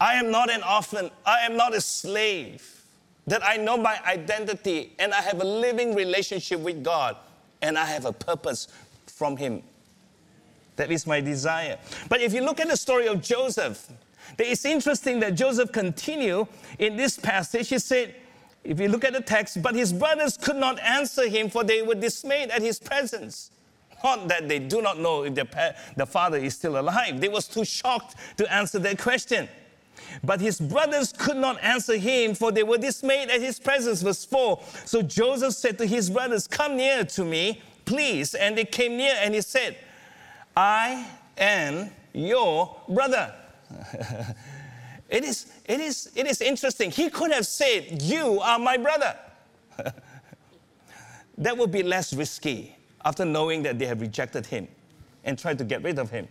I 0.00 0.14
am 0.14 0.30
not 0.30 0.50
an 0.50 0.62
orphan. 0.62 1.10
I 1.24 1.40
am 1.40 1.56
not 1.56 1.74
a 1.74 1.80
slave. 1.80 2.84
That 3.26 3.44
I 3.44 3.56
know 3.56 3.76
my 3.76 4.00
identity 4.04 4.92
and 4.98 5.14
I 5.14 5.20
have 5.20 5.40
a 5.40 5.44
living 5.44 5.94
relationship 5.94 6.60
with 6.60 6.82
God 6.82 7.16
and 7.60 7.78
I 7.78 7.86
have 7.86 8.04
a 8.04 8.12
purpose 8.12 8.68
from 9.06 9.36
Him. 9.36 9.62
That 10.76 10.90
is 10.90 11.06
my 11.06 11.20
desire. 11.20 11.78
But 12.08 12.20
if 12.20 12.32
you 12.32 12.42
look 12.42 12.58
at 12.58 12.68
the 12.68 12.76
story 12.76 13.06
of 13.06 13.22
Joseph, 13.22 13.88
it's 14.38 14.64
interesting 14.64 15.20
that 15.20 15.34
Joseph 15.34 15.70
continued 15.70 16.48
in 16.78 16.96
this 16.96 17.18
passage. 17.18 17.68
He 17.68 17.78
said, 17.78 18.14
if 18.64 18.78
you 18.80 18.88
look 18.88 19.04
at 19.04 19.12
the 19.12 19.20
text, 19.20 19.60
but 19.62 19.74
his 19.74 19.92
brothers 19.92 20.36
could 20.36 20.56
not 20.56 20.78
answer 20.80 21.28
him, 21.28 21.50
for 21.50 21.64
they 21.64 21.82
were 21.82 21.94
dismayed 21.94 22.50
at 22.50 22.62
his 22.62 22.78
presence. 22.78 23.50
That 24.02 24.48
they 24.48 24.58
do 24.58 24.82
not 24.82 24.98
know 24.98 25.24
if 25.24 25.50
pa- 25.50 25.72
the 25.96 26.06
father 26.06 26.38
is 26.38 26.54
still 26.54 26.78
alive. 26.78 27.20
They 27.20 27.28
was 27.28 27.46
too 27.46 27.64
shocked 27.64 28.16
to 28.36 28.52
answer 28.52 28.78
that 28.80 28.98
question. 28.98 29.48
But 30.24 30.40
his 30.40 30.60
brothers 30.60 31.12
could 31.12 31.36
not 31.36 31.62
answer 31.62 31.96
him, 31.96 32.34
for 32.34 32.52
they 32.52 32.62
were 32.62 32.78
dismayed 32.78 33.30
at 33.30 33.40
his 33.40 33.58
presence. 33.58 34.02
Verse 34.02 34.24
4. 34.24 34.60
So 34.84 35.02
Joseph 35.02 35.54
said 35.54 35.78
to 35.78 35.86
his 35.86 36.10
brothers, 36.10 36.46
Come 36.46 36.76
near 36.76 37.04
to 37.04 37.24
me, 37.24 37.62
please. 37.84 38.34
And 38.34 38.56
they 38.56 38.64
came 38.64 38.96
near, 38.96 39.14
and 39.18 39.34
he 39.34 39.40
said, 39.40 39.76
I 40.56 41.06
am 41.38 41.90
your 42.12 42.76
brother. 42.88 43.34
it, 45.08 45.24
is, 45.24 45.46
it, 45.64 45.80
is, 45.80 46.10
it 46.14 46.26
is 46.26 46.40
interesting. 46.40 46.90
He 46.90 47.08
could 47.08 47.32
have 47.32 47.46
said, 47.46 48.02
You 48.02 48.40
are 48.40 48.58
my 48.58 48.76
brother. 48.76 49.16
that 51.38 51.56
would 51.56 51.70
be 51.70 51.82
less 51.82 52.12
risky 52.12 52.76
after 53.04 53.24
knowing 53.24 53.62
that 53.62 53.78
they 53.78 53.86
have 53.86 54.00
rejected 54.00 54.46
him 54.46 54.68
and 55.24 55.38
tried 55.38 55.58
to 55.58 55.64
get 55.64 55.82
rid 55.82 55.98
of 55.98 56.10
him. 56.10 56.28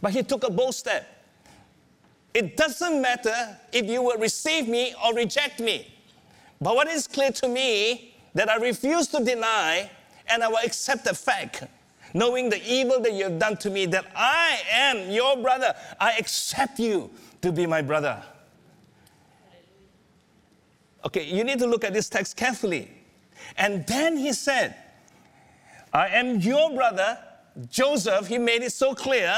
But 0.00 0.12
he 0.12 0.22
took 0.22 0.44
a 0.44 0.50
bold 0.50 0.74
step. 0.74 1.06
It 2.34 2.56
doesn't 2.56 3.00
matter 3.00 3.58
if 3.72 3.86
you 3.86 4.02
will 4.02 4.18
receive 4.18 4.68
me 4.68 4.94
or 5.04 5.14
reject 5.14 5.60
me. 5.60 5.92
But 6.60 6.74
what 6.74 6.88
is 6.88 7.06
clear 7.06 7.30
to 7.32 7.48
me 7.48 8.14
that 8.34 8.50
I 8.50 8.56
refuse 8.56 9.06
to 9.08 9.24
deny 9.24 9.90
and 10.28 10.42
I 10.42 10.48
will 10.48 10.58
accept 10.64 11.04
the 11.04 11.14
fact, 11.14 11.64
knowing 12.12 12.50
the 12.50 12.62
evil 12.66 13.00
that 13.00 13.12
you 13.12 13.24
have 13.24 13.38
done 13.38 13.56
to 13.58 13.70
me, 13.70 13.86
that 13.86 14.06
I 14.14 14.58
am 14.70 15.10
your 15.10 15.36
brother. 15.36 15.74
I 16.00 16.12
accept 16.18 16.78
you 16.78 17.10
to 17.42 17.52
be 17.52 17.66
my 17.66 17.80
brother. 17.80 18.22
Okay, 21.04 21.24
you 21.24 21.44
need 21.44 21.60
to 21.60 21.66
look 21.66 21.84
at 21.84 21.94
this 21.94 22.08
text 22.08 22.36
carefully. 22.36 22.90
And 23.56 23.86
then 23.86 24.16
he 24.16 24.32
said, 24.32 24.74
I 25.96 26.08
am 26.08 26.40
your 26.40 26.74
brother, 26.74 27.16
Joseph. 27.70 28.26
He 28.26 28.36
made 28.36 28.62
it 28.62 28.72
so 28.72 28.94
clear 28.94 29.34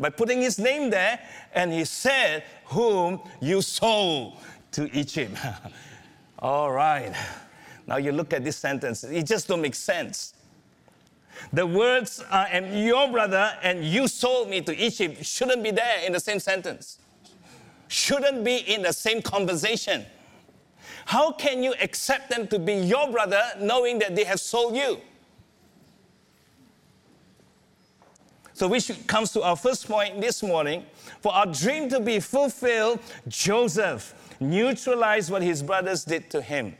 by 0.00 0.10
putting 0.10 0.40
his 0.40 0.58
name 0.58 0.90
there, 0.90 1.20
and 1.54 1.72
he 1.72 1.84
said, 1.84 2.42
Whom 2.64 3.20
you 3.40 3.62
sold 3.62 4.36
to 4.72 4.90
Egypt. 4.98 5.38
All 6.40 6.72
right. 6.72 7.14
Now 7.86 7.98
you 7.98 8.10
look 8.10 8.32
at 8.32 8.42
this 8.42 8.56
sentence, 8.56 9.04
it 9.04 9.26
just 9.26 9.46
don't 9.46 9.62
make 9.62 9.76
sense. 9.76 10.34
The 11.52 11.64
words, 11.64 12.20
I 12.32 12.48
am 12.48 12.76
your 12.76 13.08
brother 13.08 13.52
and 13.62 13.84
you 13.84 14.08
sold 14.08 14.50
me 14.50 14.62
to 14.62 14.76
Egypt, 14.76 15.24
shouldn't 15.24 15.62
be 15.62 15.70
there 15.70 16.04
in 16.04 16.14
the 16.14 16.20
same 16.20 16.40
sentence, 16.40 16.98
shouldn't 17.86 18.42
be 18.42 18.56
in 18.56 18.82
the 18.82 18.92
same 18.92 19.22
conversation. 19.22 20.04
How 21.04 21.30
can 21.30 21.62
you 21.62 21.74
accept 21.80 22.28
them 22.28 22.48
to 22.48 22.58
be 22.58 22.74
your 22.74 23.08
brother 23.12 23.40
knowing 23.60 24.00
that 24.00 24.16
they 24.16 24.24
have 24.24 24.40
sold 24.40 24.74
you? 24.74 24.98
So, 28.56 28.66
which 28.68 28.90
comes 29.06 29.32
to 29.32 29.42
our 29.42 29.54
first 29.54 29.86
point 29.86 30.18
this 30.18 30.42
morning. 30.42 30.86
For 31.20 31.30
our 31.30 31.44
dream 31.44 31.90
to 31.90 32.00
be 32.00 32.20
fulfilled, 32.20 33.00
Joseph 33.28 34.14
neutralized 34.40 35.30
what 35.30 35.42
his 35.42 35.62
brothers 35.62 36.04
did 36.04 36.30
to 36.30 36.40
him. 36.40 36.74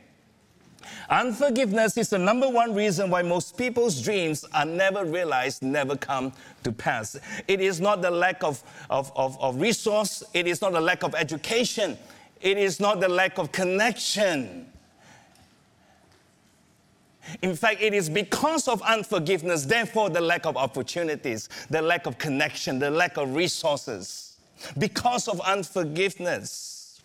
Unforgiveness 1.07 1.95
is 1.95 2.09
the 2.09 2.17
number 2.17 2.49
one 2.49 2.73
reason 2.73 3.11
why 3.11 3.21
most 3.21 3.59
people's 3.59 4.01
dreams 4.01 4.43
are 4.55 4.65
never 4.65 5.05
realized, 5.05 5.61
never 5.61 5.95
come 5.95 6.33
to 6.63 6.71
pass. 6.71 7.15
It 7.47 7.61
is 7.61 7.79
not 7.79 8.01
the 8.01 8.09
lack 8.09 8.43
of, 8.43 8.63
of, 8.89 9.11
of, 9.15 9.39
of 9.39 9.61
resource, 9.61 10.23
it 10.33 10.47
is 10.47 10.63
not 10.63 10.73
the 10.73 10.81
lack 10.81 11.03
of 11.03 11.13
education, 11.13 11.95
it 12.41 12.57
is 12.57 12.79
not 12.79 12.99
the 13.01 13.07
lack 13.07 13.37
of 13.37 13.51
connection. 13.51 14.65
In 17.41 17.55
fact, 17.55 17.81
it 17.81 17.93
is 17.93 18.09
because 18.09 18.67
of 18.67 18.81
unforgiveness, 18.81 19.65
therefore, 19.65 20.09
the 20.09 20.21
lack 20.21 20.45
of 20.45 20.57
opportunities, 20.57 21.49
the 21.69 21.81
lack 21.81 22.05
of 22.05 22.17
connection, 22.17 22.79
the 22.79 22.89
lack 22.89 23.17
of 23.17 23.35
resources. 23.35 24.37
Because 24.77 25.27
of 25.27 25.39
unforgiveness, 25.41 27.01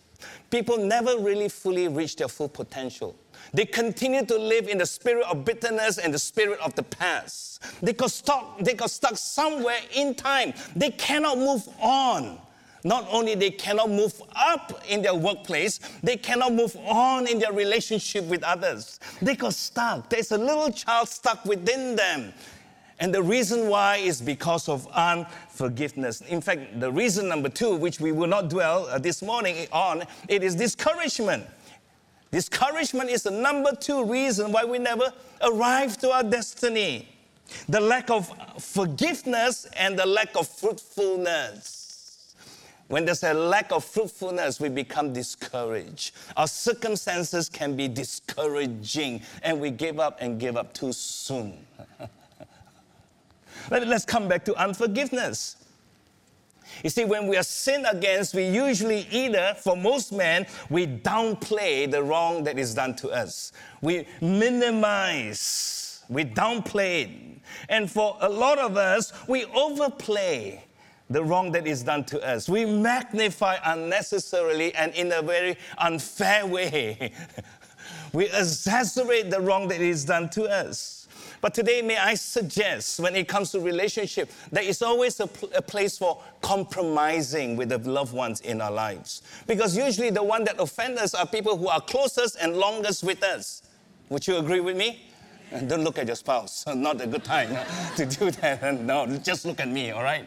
people 0.50 0.78
never 0.78 1.18
really 1.18 1.48
fully 1.48 1.88
reach 1.88 2.16
their 2.16 2.28
full 2.28 2.48
potential. 2.48 3.16
They 3.52 3.66
continue 3.66 4.24
to 4.24 4.38
live 4.38 4.68
in 4.68 4.78
the 4.78 4.86
spirit 4.86 5.26
of 5.26 5.44
bitterness 5.44 5.98
and 5.98 6.14
the 6.14 6.18
spirit 6.18 6.60
of 6.60 6.74
the 6.74 6.82
past. 6.82 7.62
They 7.82 7.92
got 7.92 8.10
stuck, 8.10 8.58
they 8.60 8.74
got 8.74 8.90
stuck 8.90 9.16
somewhere 9.16 9.80
in 9.94 10.14
time. 10.14 10.54
They 10.74 10.90
cannot 10.90 11.38
move 11.38 11.68
on. 11.80 12.38
Not 12.84 13.06
only 13.10 13.34
they 13.34 13.50
cannot 13.50 13.90
move 13.90 14.20
up 14.34 14.82
in 14.88 15.02
their 15.02 15.14
workplace, 15.14 15.78
they 16.02 16.16
cannot 16.16 16.52
move 16.52 16.76
on 16.76 17.28
in 17.28 17.38
their 17.38 17.52
relationship 17.52 18.24
with 18.24 18.42
others. 18.42 18.98
They 19.20 19.36
got 19.36 19.54
stuck. 19.54 20.08
There's 20.08 20.32
a 20.32 20.38
little 20.38 20.70
child 20.70 21.08
stuck 21.08 21.44
within 21.44 21.94
them. 21.94 22.32
And 22.98 23.12
the 23.12 23.22
reason 23.22 23.68
why 23.68 23.96
is 23.96 24.20
because 24.20 24.68
of 24.68 24.86
unforgiveness. 24.92 26.20
In 26.20 26.40
fact, 26.40 26.78
the 26.78 26.90
reason 26.90 27.28
number 27.28 27.48
two, 27.48 27.74
which 27.74 28.00
we 28.00 28.12
will 28.12 28.28
not 28.28 28.48
dwell 28.48 28.86
uh, 28.86 28.98
this 28.98 29.22
morning 29.22 29.66
on, 29.72 30.04
it 30.28 30.44
is 30.44 30.54
discouragement. 30.54 31.44
Discouragement 32.30 33.10
is 33.10 33.24
the 33.24 33.30
number 33.30 33.74
two 33.74 34.04
reason 34.04 34.52
why 34.52 34.64
we 34.64 34.78
never 34.78 35.12
arrive 35.42 35.98
to 35.98 36.10
our 36.10 36.22
destiny. 36.22 37.08
The 37.68 37.80
lack 37.80 38.08
of 38.08 38.30
forgiveness 38.62 39.66
and 39.76 39.98
the 39.98 40.06
lack 40.06 40.36
of 40.36 40.48
fruitfulness. 40.48 41.81
When 42.88 43.04
there's 43.04 43.22
a 43.22 43.32
lack 43.32 43.72
of 43.72 43.84
fruitfulness, 43.84 44.60
we 44.60 44.68
become 44.68 45.12
discouraged. 45.12 46.14
Our 46.36 46.48
circumstances 46.48 47.48
can 47.48 47.74
be 47.76 47.88
discouraging, 47.88 49.22
and 49.42 49.60
we 49.60 49.70
give 49.70 49.98
up 49.98 50.18
and 50.20 50.38
give 50.38 50.56
up 50.56 50.74
too 50.74 50.92
soon. 50.92 51.64
Let's 53.70 54.04
come 54.04 54.28
back 54.28 54.44
to 54.46 54.54
unforgiveness. 54.56 55.56
You 56.82 56.90
see, 56.90 57.04
when 57.04 57.28
we 57.28 57.36
are 57.36 57.42
sinned 57.42 57.86
against, 57.90 58.34
we 58.34 58.46
usually 58.48 59.06
either, 59.10 59.54
for 59.58 59.76
most 59.76 60.12
men, 60.12 60.46
we 60.70 60.86
downplay 60.86 61.90
the 61.90 62.02
wrong 62.02 62.44
that 62.44 62.58
is 62.58 62.74
done 62.74 62.94
to 62.96 63.10
us. 63.10 63.52
We 63.80 64.06
minimize, 64.20 66.04
we 66.08 66.24
downplay 66.24 67.02
it. 67.02 67.10
And 67.68 67.90
for 67.90 68.16
a 68.20 68.28
lot 68.28 68.58
of 68.58 68.76
us, 68.76 69.12
we 69.28 69.44
overplay 69.46 70.64
the 71.12 71.22
wrong 71.22 71.52
that 71.52 71.66
is 71.66 71.82
done 71.82 72.04
to 72.04 72.20
us. 72.26 72.48
We 72.48 72.64
magnify 72.64 73.58
unnecessarily 73.64 74.74
and 74.74 74.94
in 74.94 75.12
a 75.12 75.22
very 75.22 75.56
unfair 75.78 76.46
way. 76.46 77.12
we 78.12 78.26
exaggerate 78.26 79.30
the 79.30 79.40
wrong 79.40 79.68
that 79.68 79.80
is 79.80 80.04
done 80.04 80.30
to 80.30 80.44
us. 80.44 81.02
But 81.42 81.54
today, 81.54 81.82
may 81.82 81.96
I 81.96 82.14
suggest, 82.14 83.00
when 83.00 83.16
it 83.16 83.26
comes 83.26 83.50
to 83.50 83.58
relationship, 83.58 84.30
there 84.52 84.62
is 84.62 84.80
always 84.80 85.18
a, 85.18 85.26
pl- 85.26 85.50
a, 85.56 85.60
place 85.60 85.98
for 85.98 86.22
compromising 86.40 87.56
with 87.56 87.70
the 87.70 87.78
loved 87.78 88.14
ones 88.14 88.40
in 88.42 88.60
our 88.60 88.70
lives. 88.70 89.22
Because 89.48 89.76
usually 89.76 90.10
the 90.10 90.22
one 90.22 90.44
that 90.44 90.60
offend 90.60 90.98
us 90.98 91.14
are 91.14 91.26
people 91.26 91.56
who 91.56 91.66
are 91.66 91.80
closest 91.80 92.36
and 92.40 92.56
longest 92.56 93.02
with 93.02 93.24
us. 93.24 93.62
Would 94.08 94.28
you 94.28 94.36
agree 94.36 94.60
with 94.60 94.76
me? 94.76 95.02
And 95.52 95.68
don't 95.68 95.84
look 95.84 95.98
at 95.98 96.06
your 96.06 96.16
spouse. 96.16 96.64
Not 96.74 97.00
a 97.00 97.06
good 97.06 97.24
time 97.24 97.56
to 97.96 98.06
do 98.06 98.30
that. 98.32 98.80
No, 98.80 99.06
just 99.18 99.44
look 99.44 99.60
at 99.60 99.68
me, 99.68 99.90
all 99.90 100.02
right? 100.02 100.26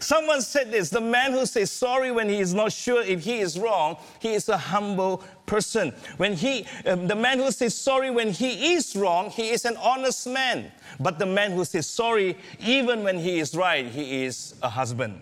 Someone 0.00 0.42
said 0.42 0.70
this 0.70 0.90
the 0.90 1.00
man 1.00 1.32
who 1.32 1.46
says 1.46 1.70
sorry 1.70 2.10
when 2.10 2.28
he 2.28 2.40
is 2.40 2.52
not 2.54 2.72
sure 2.72 3.02
if 3.02 3.24
he 3.24 3.38
is 3.38 3.58
wrong, 3.58 3.96
he 4.20 4.34
is 4.34 4.48
a 4.48 4.56
humble 4.58 5.22
person. 5.46 5.92
When 6.16 6.34
he, 6.34 6.66
um, 6.86 7.06
the 7.06 7.14
man 7.14 7.38
who 7.38 7.50
says 7.50 7.74
sorry 7.74 8.10
when 8.10 8.30
he 8.30 8.74
is 8.74 8.96
wrong, 8.96 9.30
he 9.30 9.50
is 9.50 9.64
an 9.64 9.76
honest 9.76 10.26
man. 10.26 10.72
But 10.98 11.18
the 11.18 11.26
man 11.26 11.52
who 11.52 11.64
says 11.64 11.86
sorry 11.86 12.36
even 12.60 13.02
when 13.04 13.18
he 13.18 13.38
is 13.38 13.54
right, 13.54 13.86
he 13.86 14.24
is 14.24 14.54
a 14.62 14.68
husband. 14.68 15.20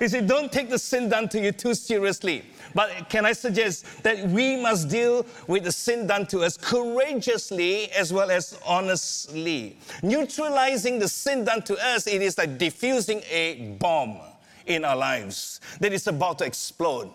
You 0.00 0.08
said, 0.08 0.26
don't 0.26 0.50
take 0.50 0.70
the 0.70 0.78
sin 0.78 1.08
done 1.08 1.28
to 1.30 1.40
you 1.40 1.52
too 1.52 1.74
seriously. 1.74 2.44
But 2.74 3.08
can 3.08 3.26
I 3.26 3.32
suggest 3.32 4.02
that 4.02 4.26
we 4.28 4.56
must 4.56 4.88
deal 4.88 5.26
with 5.46 5.64
the 5.64 5.72
sin 5.72 6.06
done 6.06 6.26
to 6.26 6.40
us 6.40 6.56
courageously 6.56 7.90
as 7.92 8.12
well 8.12 8.30
as 8.30 8.58
honestly? 8.64 9.78
Neutralizing 10.02 10.98
the 10.98 11.08
sin 11.08 11.44
done 11.44 11.62
to 11.62 11.76
us, 11.76 12.06
it 12.06 12.22
is 12.22 12.38
like 12.38 12.58
diffusing 12.58 13.22
a 13.30 13.76
bomb 13.78 14.18
in 14.66 14.84
our 14.84 14.96
lives 14.96 15.60
that 15.80 15.92
is 15.92 16.06
about 16.06 16.38
to 16.38 16.44
explode. 16.44 17.10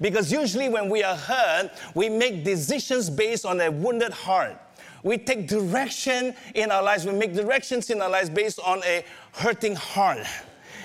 Because 0.00 0.30
usually 0.30 0.68
when 0.68 0.88
we 0.88 1.02
are 1.02 1.16
hurt, 1.16 1.70
we 1.94 2.08
make 2.08 2.44
decisions 2.44 3.10
based 3.10 3.44
on 3.44 3.60
a 3.60 3.70
wounded 3.70 4.12
heart. 4.12 4.56
We 5.02 5.18
take 5.18 5.48
direction 5.48 6.34
in 6.54 6.70
our 6.70 6.82
lives, 6.82 7.04
we 7.04 7.12
make 7.12 7.34
directions 7.34 7.90
in 7.90 8.00
our 8.00 8.08
lives 8.08 8.30
based 8.30 8.60
on 8.60 8.82
a 8.84 9.04
hurting 9.32 9.74
heart. 9.74 10.26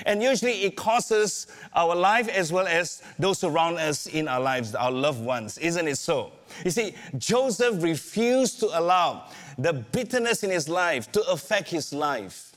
And 0.07 0.23
usually 0.23 0.63
it 0.63 0.77
causes 0.77 1.47
our 1.75 1.93
life 1.93 2.29
as 2.29 2.51
well 2.51 2.65
as 2.65 3.03
those 3.19 3.43
around 3.43 3.77
us 3.77 4.07
in 4.07 4.29
our 4.29 4.39
lives, 4.39 4.73
our 4.73 4.89
loved 4.89 5.21
ones. 5.21 5.57
Isn't 5.57 5.85
it 5.85 5.97
so? 5.97 6.31
You 6.63 6.71
see, 6.71 6.95
Joseph 7.17 7.83
refused 7.83 8.61
to 8.61 8.67
allow 8.79 9.25
the 9.57 9.73
bitterness 9.73 10.43
in 10.43 10.49
his 10.49 10.69
life 10.69 11.11
to 11.11 11.21
affect 11.23 11.69
his 11.69 11.91
life. 11.91 12.53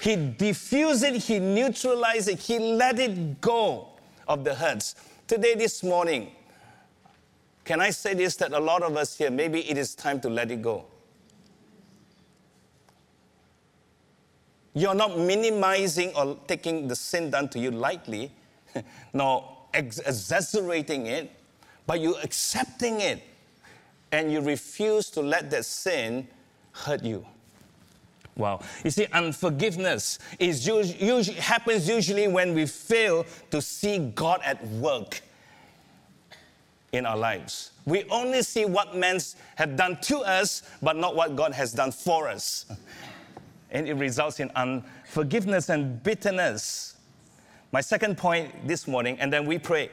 He 0.00 0.16
diffused 0.16 1.04
it, 1.04 1.22
he 1.22 1.38
neutralized 1.38 2.28
it, 2.28 2.40
he 2.40 2.58
let 2.58 2.98
it 2.98 3.40
go 3.40 3.86
of 4.26 4.42
the 4.42 4.54
hurts. 4.54 4.96
Today, 5.28 5.54
this 5.54 5.84
morning, 5.84 6.32
can 7.64 7.80
I 7.80 7.90
say 7.90 8.14
this 8.14 8.34
that 8.36 8.52
a 8.52 8.58
lot 8.58 8.82
of 8.82 8.96
us 8.96 9.16
here, 9.16 9.30
maybe 9.30 9.60
it 9.70 9.78
is 9.78 9.94
time 9.94 10.20
to 10.22 10.28
let 10.28 10.50
it 10.50 10.62
go? 10.62 10.86
You're 14.74 14.94
not 14.94 15.18
minimizing 15.18 16.12
or 16.14 16.38
taking 16.46 16.88
the 16.88 16.96
sin 16.96 17.30
done 17.30 17.48
to 17.50 17.58
you 17.58 17.70
lightly, 17.70 18.30
nor 19.12 19.56
ex- 19.74 19.98
exaggerating 19.98 21.06
it, 21.06 21.30
but 21.86 22.00
you're 22.00 22.20
accepting 22.22 23.00
it 23.00 23.22
and 24.12 24.32
you 24.32 24.40
refuse 24.40 25.10
to 25.10 25.20
let 25.20 25.50
that 25.50 25.64
sin 25.64 26.26
hurt 26.72 27.02
you. 27.04 27.24
Wow. 28.36 28.60
You 28.84 28.90
see, 28.90 29.06
unforgiveness 29.12 30.18
is 30.38 30.66
happens 31.36 31.88
usually 31.88 32.28
when 32.28 32.54
we 32.54 32.66
fail 32.66 33.26
to 33.50 33.60
see 33.60 33.98
God 33.98 34.40
at 34.44 34.64
work 34.66 35.20
in 36.92 37.06
our 37.06 37.16
lives. 37.16 37.72
We 37.84 38.04
only 38.10 38.42
see 38.42 38.64
what 38.64 38.96
men 38.96 39.18
have 39.56 39.76
done 39.76 39.98
to 40.02 40.18
us, 40.20 40.62
but 40.82 40.96
not 40.96 41.14
what 41.16 41.36
God 41.36 41.52
has 41.52 41.72
done 41.72 41.92
for 41.92 42.28
us. 42.28 42.66
And 43.70 43.88
it 43.88 43.94
results 43.94 44.40
in 44.40 44.50
unforgiveness 44.56 45.68
and 45.68 46.02
bitterness. 46.02 46.96
My 47.72 47.80
second 47.80 48.18
point 48.18 48.66
this 48.66 48.88
morning, 48.88 49.16
and 49.20 49.32
then 49.32 49.46
we 49.46 49.58
pray. 49.58 49.90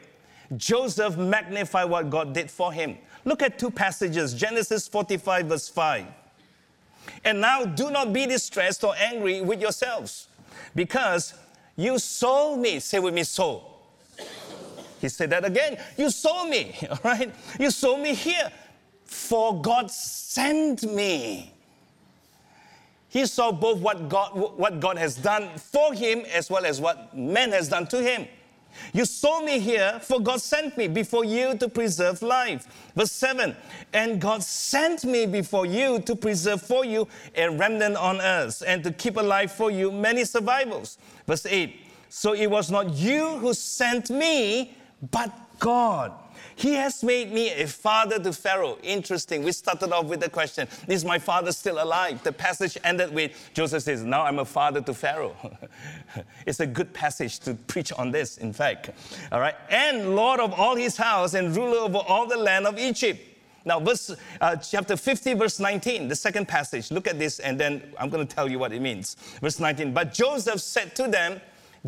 Joseph 0.55 1.17
magnified 1.17 1.89
what 1.89 2.09
God 2.09 2.33
did 2.33 2.49
for 2.49 2.71
him. 2.71 2.97
Look 3.25 3.43
at 3.43 3.59
two 3.59 3.69
passages 3.69 4.33
Genesis 4.33 4.87
45, 4.87 5.45
verse 5.47 5.69
5. 5.69 6.05
And 7.23 7.41
now 7.41 7.65
do 7.65 7.91
not 7.91 8.13
be 8.13 8.25
distressed 8.25 8.83
or 8.83 8.95
angry 8.97 9.41
with 9.41 9.61
yourselves, 9.61 10.27
because 10.75 11.33
you 11.75 11.99
sold 11.99 12.59
me. 12.59 12.79
Say 12.79 12.99
with 12.99 13.13
me, 13.13 13.23
sold. 13.23 13.63
He 14.99 15.09
said 15.09 15.29
that 15.29 15.45
again. 15.45 15.77
You 15.97 16.09
sold 16.09 16.49
me, 16.49 16.75
all 16.89 16.99
right? 17.03 17.33
You 17.59 17.69
sold 17.71 17.99
me 17.99 18.13
here. 18.13 18.51
For 19.05 19.61
God 19.61 19.89
sent 19.89 20.83
me. 20.83 21.53
He 23.09 23.25
saw 23.25 23.51
both 23.51 23.79
what 23.79 24.09
God, 24.09 24.35
what 24.35 24.79
God 24.79 24.97
has 24.97 25.15
done 25.15 25.57
for 25.57 25.93
him 25.93 26.19
as 26.33 26.49
well 26.49 26.65
as 26.65 26.81
what 26.81 27.15
man 27.15 27.51
has 27.51 27.69
done 27.69 27.87
to 27.87 28.01
him. 28.01 28.27
You 28.93 29.05
saw 29.05 29.41
me 29.41 29.59
here, 29.59 29.99
for 30.01 30.19
God 30.19 30.41
sent 30.41 30.77
me 30.77 30.87
before 30.87 31.25
you 31.25 31.57
to 31.57 31.67
preserve 31.67 32.21
life. 32.21 32.67
Verse 32.95 33.11
7 33.11 33.55
And 33.93 34.21
God 34.21 34.43
sent 34.43 35.03
me 35.03 35.25
before 35.25 35.65
you 35.65 35.99
to 36.01 36.15
preserve 36.15 36.61
for 36.61 36.85
you 36.85 37.07
a 37.35 37.49
remnant 37.49 37.95
on 37.95 38.21
earth 38.21 38.63
and 38.65 38.83
to 38.83 38.91
keep 38.91 39.17
alive 39.17 39.51
for 39.51 39.71
you 39.71 39.91
many 39.91 40.25
survivals. 40.25 40.97
Verse 41.25 41.45
8 41.45 41.75
So 42.09 42.33
it 42.33 42.47
was 42.47 42.69
not 42.69 42.93
you 42.93 43.37
who 43.37 43.53
sent 43.53 44.09
me, 44.09 44.75
but 45.11 45.31
God. 45.59 46.13
He 46.55 46.73
has 46.73 47.03
made 47.03 47.31
me 47.31 47.51
a 47.51 47.67
father 47.67 48.19
to 48.19 48.33
Pharaoh. 48.33 48.77
Interesting. 48.83 49.43
We 49.43 49.51
started 49.51 49.91
off 49.91 50.05
with 50.05 50.19
the 50.19 50.29
question 50.29 50.67
Is 50.87 51.05
my 51.05 51.19
father 51.19 51.51
still 51.51 51.81
alive? 51.81 52.23
The 52.23 52.31
passage 52.31 52.77
ended 52.83 53.13
with 53.13 53.31
Joseph 53.53 53.83
says, 53.83 54.03
Now 54.03 54.23
I'm 54.23 54.39
a 54.39 54.45
father 54.45 54.81
to 54.81 54.93
Pharaoh. 54.93 55.35
it's 56.45 56.59
a 56.59 56.67
good 56.67 56.93
passage 56.93 57.39
to 57.39 57.53
preach 57.53 57.91
on 57.93 58.11
this, 58.11 58.37
in 58.37 58.53
fact. 58.53 58.89
All 59.31 59.39
right. 59.39 59.55
And 59.69 60.15
Lord 60.15 60.39
of 60.39 60.53
all 60.53 60.75
his 60.75 60.97
house 60.97 61.33
and 61.33 61.55
ruler 61.55 61.79
over 61.79 61.99
all 61.99 62.27
the 62.27 62.37
land 62.37 62.65
of 62.65 62.77
Egypt. 62.79 63.21
Now, 63.67 63.81
verse, 63.81 64.15
uh, 64.39 64.55
chapter 64.55 64.95
50, 64.95 65.33
verse 65.33 65.59
19, 65.59 66.07
the 66.07 66.15
second 66.15 66.47
passage. 66.47 66.89
Look 66.89 67.05
at 67.05 67.19
this, 67.19 67.39
and 67.39 67.59
then 67.59 67.83
I'm 67.99 68.09
going 68.09 68.25
to 68.25 68.35
tell 68.35 68.49
you 68.49 68.59
what 68.59 68.71
it 68.71 68.81
means. 68.81 69.15
Verse 69.41 69.59
19. 69.59 69.93
But 69.93 70.13
Joseph 70.13 70.61
said 70.61 70.95
to 70.95 71.09
them, 71.09 71.41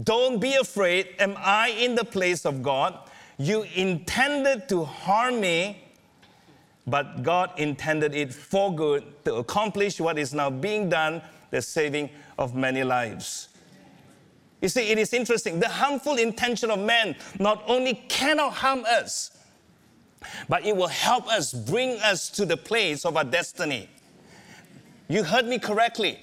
Don't 0.04 0.40
be 0.40 0.56
afraid. 0.56 1.16
Am 1.20 1.36
I 1.38 1.70
in 1.70 1.96
the 1.96 2.04
place 2.04 2.46
of 2.46 2.62
God? 2.62 3.00
You 3.40 3.64
intended 3.74 4.68
to 4.68 4.84
harm 4.84 5.40
me, 5.40 5.82
but 6.86 7.24
God 7.24 7.52
intended 7.58 8.14
it 8.14 8.34
for 8.34 8.76
good 8.76 9.24
to 9.24 9.36
accomplish 9.36 10.00
what 10.00 10.20
is 10.20 10.34
now 10.34 10.50
being 10.50 10.90
done 10.90 11.22
the 11.50 11.62
saving 11.62 12.10
of 12.38 12.54
many 12.54 12.84
lives. 12.84 13.48
You 14.62 14.68
see, 14.68 14.92
it 14.92 14.98
is 14.98 15.14
interesting. 15.14 15.62
The 15.62 15.70
harmful 15.70 16.16
intention 16.16 16.70
of 16.70 16.80
man 16.80 17.16
not 17.40 17.64
only 17.66 17.94
cannot 18.10 18.54
harm 18.54 18.84
us, 18.86 19.32
but 20.50 20.66
it 20.66 20.76
will 20.76 20.88
help 20.88 21.28
us 21.30 21.54
bring 21.54 21.98
us 22.02 22.30
to 22.32 22.46
the 22.46 22.58
place 22.58 23.06
of 23.06 23.16
our 23.16 23.24
destiny. 23.24 23.90
You 25.08 25.24
heard 25.24 25.46
me 25.46 25.60
correctly. 25.60 26.20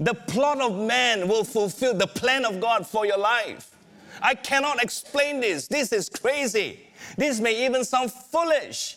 The 0.00 0.14
plot 0.14 0.60
of 0.60 0.76
man 0.76 1.28
will 1.28 1.44
fulfill 1.44 1.94
the 1.94 2.08
plan 2.08 2.44
of 2.44 2.60
God 2.60 2.84
for 2.84 3.06
your 3.06 3.18
life. 3.18 3.71
I 4.22 4.34
cannot 4.34 4.82
explain 4.82 5.40
this. 5.40 5.66
This 5.66 5.92
is 5.92 6.08
crazy. 6.08 6.80
This 7.16 7.40
may 7.40 7.66
even 7.66 7.84
sound 7.84 8.12
foolish. 8.12 8.96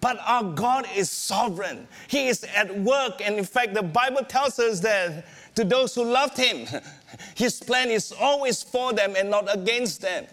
But 0.00 0.18
our 0.24 0.42
God 0.42 0.86
is 0.96 1.10
sovereign. 1.10 1.86
He 2.08 2.28
is 2.28 2.44
at 2.44 2.76
work. 2.80 3.20
And 3.24 3.36
in 3.36 3.44
fact, 3.44 3.74
the 3.74 3.82
Bible 3.82 4.24
tells 4.24 4.58
us 4.58 4.80
that 4.80 5.26
to 5.54 5.64
those 5.64 5.94
who 5.94 6.04
loved 6.04 6.36
Him, 6.36 6.66
His 7.34 7.60
plan 7.60 7.90
is 7.90 8.12
always 8.12 8.62
for 8.62 8.92
them 8.92 9.14
and 9.16 9.30
not 9.30 9.52
against 9.54 10.00
them. 10.00 10.26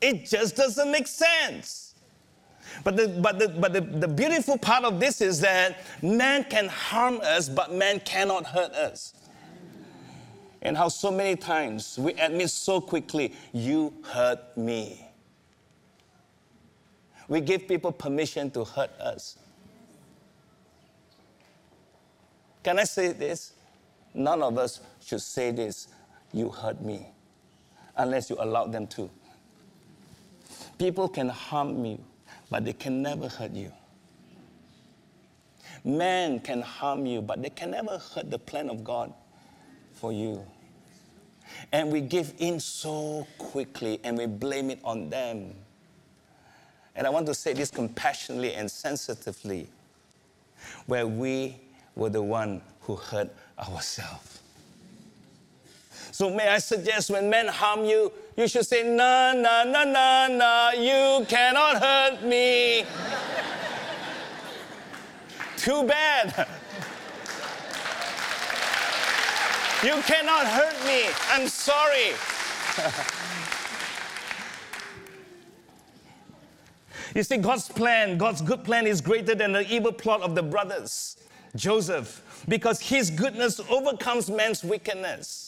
It 0.00 0.26
just 0.26 0.56
doesn't 0.56 0.90
make 0.90 1.06
sense. 1.06 1.94
But, 2.84 2.96
the, 2.96 3.08
but, 3.08 3.38
the, 3.38 3.48
but 3.48 3.72
the, 3.72 3.80
the 3.80 4.08
beautiful 4.08 4.56
part 4.56 4.84
of 4.84 5.00
this 5.00 5.20
is 5.20 5.40
that 5.40 5.78
man 6.02 6.44
can 6.44 6.68
harm 6.68 7.20
us, 7.22 7.48
but 7.48 7.72
man 7.72 8.00
cannot 8.00 8.46
hurt 8.46 8.72
us 8.72 9.14
and 10.68 10.76
how 10.76 10.88
so 10.88 11.10
many 11.10 11.34
times 11.34 11.98
we 11.98 12.12
admit 12.12 12.50
so 12.50 12.78
quickly, 12.78 13.32
You 13.54 13.94
hurt 14.02 14.54
me. 14.54 15.02
We 17.26 17.40
give 17.40 17.66
people 17.66 17.90
permission 17.90 18.50
to 18.50 18.64
hurt 18.64 18.90
us. 19.00 19.38
Can 22.62 22.78
I 22.78 22.84
say 22.84 23.12
this? 23.12 23.54
None 24.12 24.42
of 24.42 24.58
us 24.58 24.80
should 25.02 25.22
say 25.22 25.52
this, 25.52 25.88
You 26.34 26.50
hurt 26.50 26.82
me, 26.82 27.06
unless 27.96 28.28
you 28.28 28.36
allow 28.38 28.66
them 28.66 28.86
to. 28.88 29.08
People 30.78 31.08
can 31.08 31.30
harm 31.30 31.82
you, 31.82 31.98
but 32.50 32.66
they 32.66 32.74
can 32.74 33.00
never 33.00 33.28
hurt 33.28 33.52
you. 33.52 33.72
Man 35.82 36.40
can 36.40 36.60
harm 36.60 37.06
you, 37.06 37.22
but 37.22 37.40
they 37.40 37.48
can 37.48 37.70
never 37.70 37.96
hurt 37.96 38.30
the 38.30 38.38
plan 38.38 38.68
of 38.68 38.84
God 38.84 39.14
for 39.94 40.12
you. 40.12 40.44
And 41.72 41.92
we 41.92 42.00
give 42.00 42.34
in 42.38 42.60
so 42.60 43.26
quickly 43.38 44.00
and 44.04 44.16
we 44.16 44.26
blame 44.26 44.70
it 44.70 44.78
on 44.84 45.10
them. 45.10 45.52
And 46.96 47.06
I 47.06 47.10
want 47.10 47.26
to 47.26 47.34
say 47.34 47.52
this 47.52 47.70
compassionately 47.70 48.54
and 48.54 48.70
sensitively, 48.70 49.68
where 50.86 51.06
we 51.06 51.56
were 51.94 52.10
the 52.10 52.22
one 52.22 52.60
who 52.80 52.96
hurt 52.96 53.30
ourselves. 53.58 54.40
So 56.10 56.30
may 56.30 56.48
I 56.48 56.58
suggest 56.58 57.10
when 57.10 57.30
men 57.30 57.46
harm 57.46 57.84
you, 57.84 58.10
you 58.36 58.48
should 58.48 58.66
say, 58.66 58.82
na, 58.82 59.34
na, 59.34 59.62
na, 59.64 59.84
na, 59.84 60.26
na, 60.26 60.70
you 60.70 61.24
cannot 61.26 61.80
hurt 61.80 62.24
me. 62.24 62.84
Too 65.56 65.84
bad. 65.84 66.48
You 69.84 70.02
cannot 70.02 70.44
hurt 70.44 70.74
me. 70.86 71.08
I'm 71.30 71.46
sorry. 71.46 72.08
you 77.14 77.22
see, 77.22 77.36
God's 77.36 77.68
plan, 77.68 78.18
God's 78.18 78.40
good 78.40 78.64
plan 78.64 78.88
is 78.88 79.00
greater 79.00 79.36
than 79.36 79.52
the 79.52 79.72
evil 79.72 79.92
plot 79.92 80.22
of 80.22 80.34
the 80.34 80.42
brothers, 80.42 81.16
Joseph, 81.54 82.44
because 82.48 82.80
his 82.80 83.08
goodness 83.08 83.60
overcomes 83.70 84.28
man's 84.28 84.64
wickedness. 84.64 85.44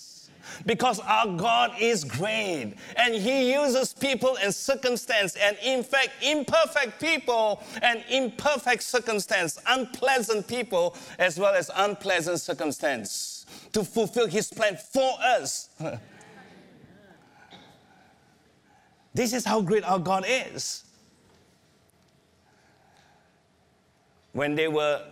Because 0.65 1.01
our 1.01 1.27
God 1.37 1.73
is 1.81 2.05
great 2.05 2.75
and 2.97 3.15
He 3.15 3.53
uses 3.53 3.95
people 3.95 4.37
and 4.43 4.53
circumstance, 4.55 5.37
and 5.37 5.57
in 5.63 5.83
fact, 5.83 6.11
imperfect 6.23 7.01
people 7.01 7.63
and 7.83 8.03
imperfect 8.11 8.83
circumstance, 8.83 9.59
unpleasant 9.69 10.49
people 10.49 10.97
as 11.19 11.39
well 11.39 11.55
as 11.55 11.71
unpleasant 11.77 12.41
circumstance 12.41 13.40
to 13.73 13.85
fulfill 13.85 14.27
His 14.27 14.49
plan 14.49 14.77
for 14.77 15.13
us. 15.23 15.69
this 19.15 19.33
is 19.33 19.45
how 19.45 19.61
great 19.61 19.85
our 19.85 19.99
God 19.99 20.25
is. 20.27 20.85
When 24.33 24.55
they 24.55 24.69
were, 24.69 25.05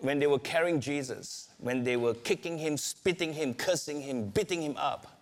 when 0.00 0.18
they 0.18 0.26
were 0.26 0.38
carrying 0.38 0.80
Jesus, 0.80 1.46
when 1.58 1.82
they 1.82 1.96
were 1.96 2.14
kicking 2.14 2.58
him, 2.58 2.76
spitting 2.76 3.32
him, 3.32 3.54
cursing 3.54 4.00
him, 4.00 4.28
beating 4.28 4.62
him 4.62 4.76
up, 4.76 5.15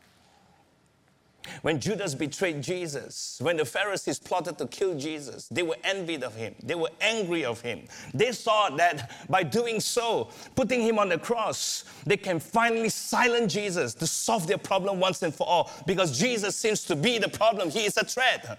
When 1.62 1.78
Judas 1.78 2.14
betrayed 2.14 2.62
Jesus, 2.62 3.38
when 3.40 3.56
the 3.56 3.64
Pharisees 3.64 4.18
plotted 4.18 4.56
to 4.58 4.66
kill 4.66 4.98
Jesus, 4.98 5.46
they 5.48 5.62
were 5.62 5.76
envied 5.84 6.22
of 6.22 6.34
him. 6.34 6.54
They 6.62 6.74
were 6.74 6.90
angry 7.00 7.44
of 7.44 7.60
him. 7.60 7.82
They 8.14 8.32
thought 8.32 8.76
that 8.78 9.10
by 9.28 9.42
doing 9.42 9.80
so, 9.80 10.30
putting 10.54 10.80
him 10.80 10.98
on 10.98 11.10
the 11.10 11.18
cross, 11.18 11.84
they 12.06 12.16
can 12.16 12.40
finally 12.40 12.88
silence 12.88 13.52
Jesus 13.52 13.94
to 13.94 14.06
solve 14.06 14.46
their 14.46 14.58
problem 14.58 15.00
once 15.00 15.22
and 15.22 15.34
for 15.34 15.46
all 15.46 15.70
because 15.86 16.18
Jesus 16.18 16.56
seems 16.56 16.84
to 16.84 16.96
be 16.96 17.18
the 17.18 17.28
problem. 17.28 17.70
He 17.70 17.84
is 17.84 17.96
a 17.96 18.04
threat. 18.04 18.58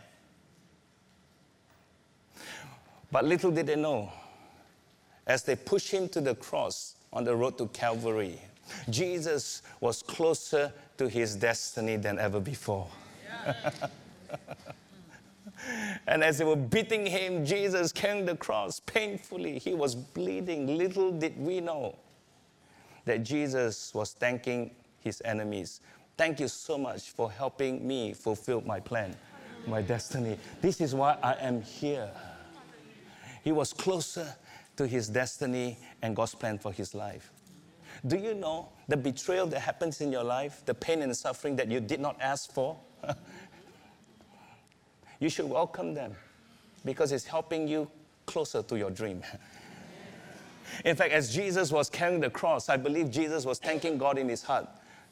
But 3.12 3.26
little 3.26 3.52
did 3.52 3.67
they 3.67 3.76
know, 3.76 4.12
as 5.26 5.43
they 5.43 5.56
pushed 5.56 5.89
him 5.89 6.10
to 6.10 6.21
the 6.21 6.36
cross 6.36 6.95
on 7.13 7.24
the 7.24 7.36
road 7.36 7.58
to 7.58 7.67
Calvary, 7.67 8.39
Jesus 8.89 9.62
was 9.80 10.01
closer 10.01 10.73
to 10.97 11.08
his 11.08 11.36
destiny 11.36 11.97
than 11.97 12.19
ever 12.19 12.39
before. 12.39 12.88
and 16.08 16.23
as 16.23 16.38
they 16.38 16.45
were 16.45 16.56
beating 16.56 17.06
him, 17.06 17.45
Jesus 17.45 17.91
carrying 17.91 18.25
the 18.25 18.36
cross 18.36 18.80
painfully, 18.80 19.60
he 19.60 19.73
was 19.73 19.95
bleeding. 19.95 20.78
Little 20.78 21.12
did 21.12 21.38
we 21.38 21.62
know 21.62 21.95
that 23.06 23.23
Jesus 23.23 23.93
was 23.93 24.13
thanking 24.13 24.71
his 24.99 25.21
enemies. 25.23 25.82
Thank 26.17 26.39
you 26.39 26.47
so 26.47 26.78
much 26.78 27.12
for 27.12 27.32
helping 27.32 27.88
me 27.88 28.13
fulfill 28.13 28.62
my 28.62 28.80
plan, 28.80 29.15
my 29.67 29.82
destiny. 29.82 30.38
This 30.62 30.82
is 30.82 30.95
why 30.95 31.17
I 31.21 31.34
am 31.34 31.62
here. 31.62 32.10
He 33.43 33.51
was 33.51 33.73
closer 33.73 34.34
to 34.78 34.88
his 34.88 35.08
destiny 35.08 35.78
and 36.01 36.15
God's 36.15 36.36
plan 36.36 36.58
for 36.58 36.71
his 36.71 36.95
life. 36.95 37.32
Do 38.06 38.18
you 38.18 38.34
know 38.34 38.70
the 38.88 38.98
betrayal 38.98 39.48
that 39.48 39.60
happens 39.60 40.02
in 40.02 40.12
your 40.12 40.24
life, 40.24 40.64
the 40.66 40.74
pain 40.74 41.02
and 41.02 41.16
suffering 41.16 41.56
that 41.58 41.70
you 41.70 41.80
did 41.80 42.00
not 42.00 42.18
ask 42.22 42.52
for? 42.52 42.78
you 45.20 45.30
should 45.30 45.50
welcome 45.50 45.94
them 45.94 46.16
because 46.84 47.12
it's 47.12 47.26
helping 47.26 47.68
you 47.68 47.90
closer 48.26 48.62
to 48.64 48.78
your 48.78 48.92
dream. 48.92 49.22
In 50.84 50.96
fact, 50.96 51.14
as 51.14 51.34
Jesus 51.34 51.72
was 51.72 51.90
carrying 51.90 52.20
the 52.20 52.30
cross, 52.30 52.70
I 52.70 52.78
believe 52.78 53.12
Jesus 53.12 53.46
was 53.46 53.60
thanking 53.60 53.98
God 53.98 54.18
in 54.18 54.28
his 54.28 54.44
heart. 54.44 54.68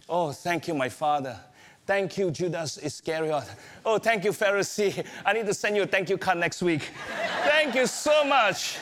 Oh, 0.10 0.32
thank 0.32 0.68
you, 0.68 0.74
my 0.74 0.90
Father. 0.90 1.40
Thank 1.86 2.18
you, 2.18 2.32
Judas 2.32 2.78
Iscariot. 2.78 3.44
Oh, 3.86 3.98
thank 3.98 4.24
you, 4.24 4.32
Pharisee. 4.32 5.06
I 5.26 5.34
need 5.34 5.46
to 5.46 5.54
send 5.54 5.76
you 5.76 5.84
a 5.84 5.88
thank 5.88 6.10
you 6.10 6.18
card 6.18 6.38
next 6.38 6.62
week. 6.62 6.90
thank 7.44 7.76
you 7.76 7.86
so 7.88 8.24
much. 8.24 8.78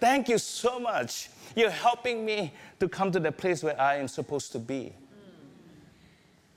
Thank 0.00 0.28
you 0.28 0.38
so 0.38 0.78
much. 0.78 1.30
You're 1.56 1.70
helping 1.70 2.24
me 2.24 2.52
to 2.80 2.88
come 2.88 3.10
to 3.12 3.20
the 3.20 3.32
place 3.32 3.62
where 3.62 3.80
I 3.80 3.96
am 3.96 4.08
supposed 4.08 4.52
to 4.52 4.58
be. 4.58 4.92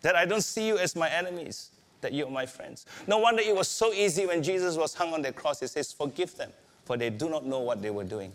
That 0.02 0.16
I 0.16 0.26
don't 0.26 0.42
see 0.42 0.68
you 0.68 0.78
as 0.78 0.96
my 0.96 1.10
enemies, 1.10 1.70
that 2.02 2.14
you're 2.14 2.30
my 2.30 2.46
friends. 2.46 2.86
No 3.08 3.20
wonder 3.20 3.42
it 3.42 3.56
was 3.56 3.68
so 3.68 3.94
easy 3.94 4.26
when 4.26 4.42
Jesus 4.42 4.76
was 4.76 4.94
hung 4.94 5.14
on 5.14 5.22
the 5.22 5.32
cross. 5.32 5.60
He 5.60 5.68
says, 5.68 5.92
Forgive 5.92 6.36
them, 6.36 6.52
for 6.86 6.98
they 6.98 7.10
do 7.10 7.30
not 7.30 7.46
know 7.46 7.60
what 7.60 7.82
they 7.82 7.92
were 7.92 8.04
doing. 8.04 8.32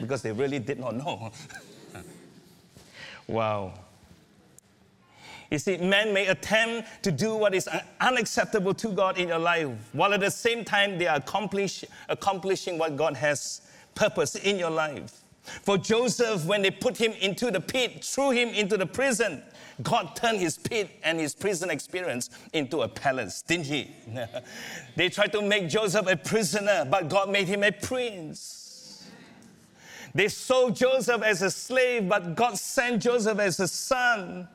Because 0.00 0.22
they 0.22 0.32
really 0.32 0.58
did 0.58 0.78
not 0.78 0.94
know. 0.94 1.30
wow. 3.26 3.74
You 5.50 5.58
see, 5.58 5.78
men 5.78 6.12
may 6.12 6.26
attempt 6.26 7.02
to 7.04 7.10
do 7.10 7.34
what 7.34 7.54
is 7.54 7.68
unacceptable 8.00 8.74
to 8.74 8.88
God 8.88 9.16
in 9.18 9.28
your 9.28 9.38
life, 9.38 9.68
while 9.92 10.12
at 10.12 10.20
the 10.20 10.30
same 10.30 10.64
time 10.64 10.98
they 10.98 11.06
are 11.06 11.16
accomplish, 11.16 11.84
accomplishing 12.08 12.76
what 12.76 12.96
God 12.96 13.16
has 13.16 13.62
purpose 13.98 14.36
in 14.36 14.58
your 14.58 14.70
life. 14.70 15.24
For 15.42 15.76
Joseph, 15.76 16.44
when 16.44 16.62
they 16.62 16.70
put 16.70 16.96
him 16.96 17.12
into 17.20 17.50
the 17.50 17.60
pit, 17.60 18.04
threw 18.04 18.30
him 18.30 18.50
into 18.50 18.76
the 18.76 18.86
prison, 18.86 19.42
God 19.82 20.14
turned 20.14 20.38
his 20.40 20.56
pit 20.58 20.90
and 21.02 21.18
his 21.18 21.34
prison 21.34 21.70
experience 21.70 22.30
into 22.52 22.82
a 22.82 22.88
palace, 22.88 23.42
didn't 23.42 23.66
he? 23.66 23.90
they 24.96 25.08
tried 25.08 25.32
to 25.32 25.42
make 25.42 25.68
Joseph 25.68 26.06
a 26.06 26.16
prisoner, 26.16 26.86
but 26.88 27.08
God 27.08 27.30
made 27.30 27.48
him 27.48 27.62
a 27.62 27.72
prince. 27.72 29.08
They 30.14 30.28
sold 30.28 30.76
Joseph 30.76 31.22
as 31.22 31.42
a 31.42 31.50
slave, 31.50 32.08
but 32.08 32.34
God 32.34 32.58
sent 32.58 33.02
Joseph 33.02 33.38
as 33.38 33.60
a 33.60 33.68
son. 33.68 34.48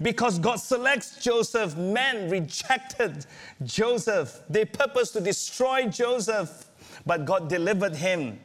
Because 0.00 0.38
God 0.38 0.56
selects 0.56 1.22
Joseph, 1.22 1.76
men 1.76 2.30
rejected 2.30 3.26
Joseph. 3.64 4.40
They 4.48 4.64
purposed 4.64 5.12
to 5.14 5.20
destroy 5.20 5.86
Joseph, 5.86 6.66
but 7.06 7.24
God 7.24 7.48
delivered 7.48 7.96
him 7.96 8.40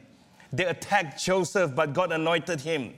they 0.52 0.66
attacked 0.66 1.24
Joseph, 1.24 1.74
but 1.74 1.94
God 1.94 2.12
anointed 2.12 2.60
him. 2.60 2.92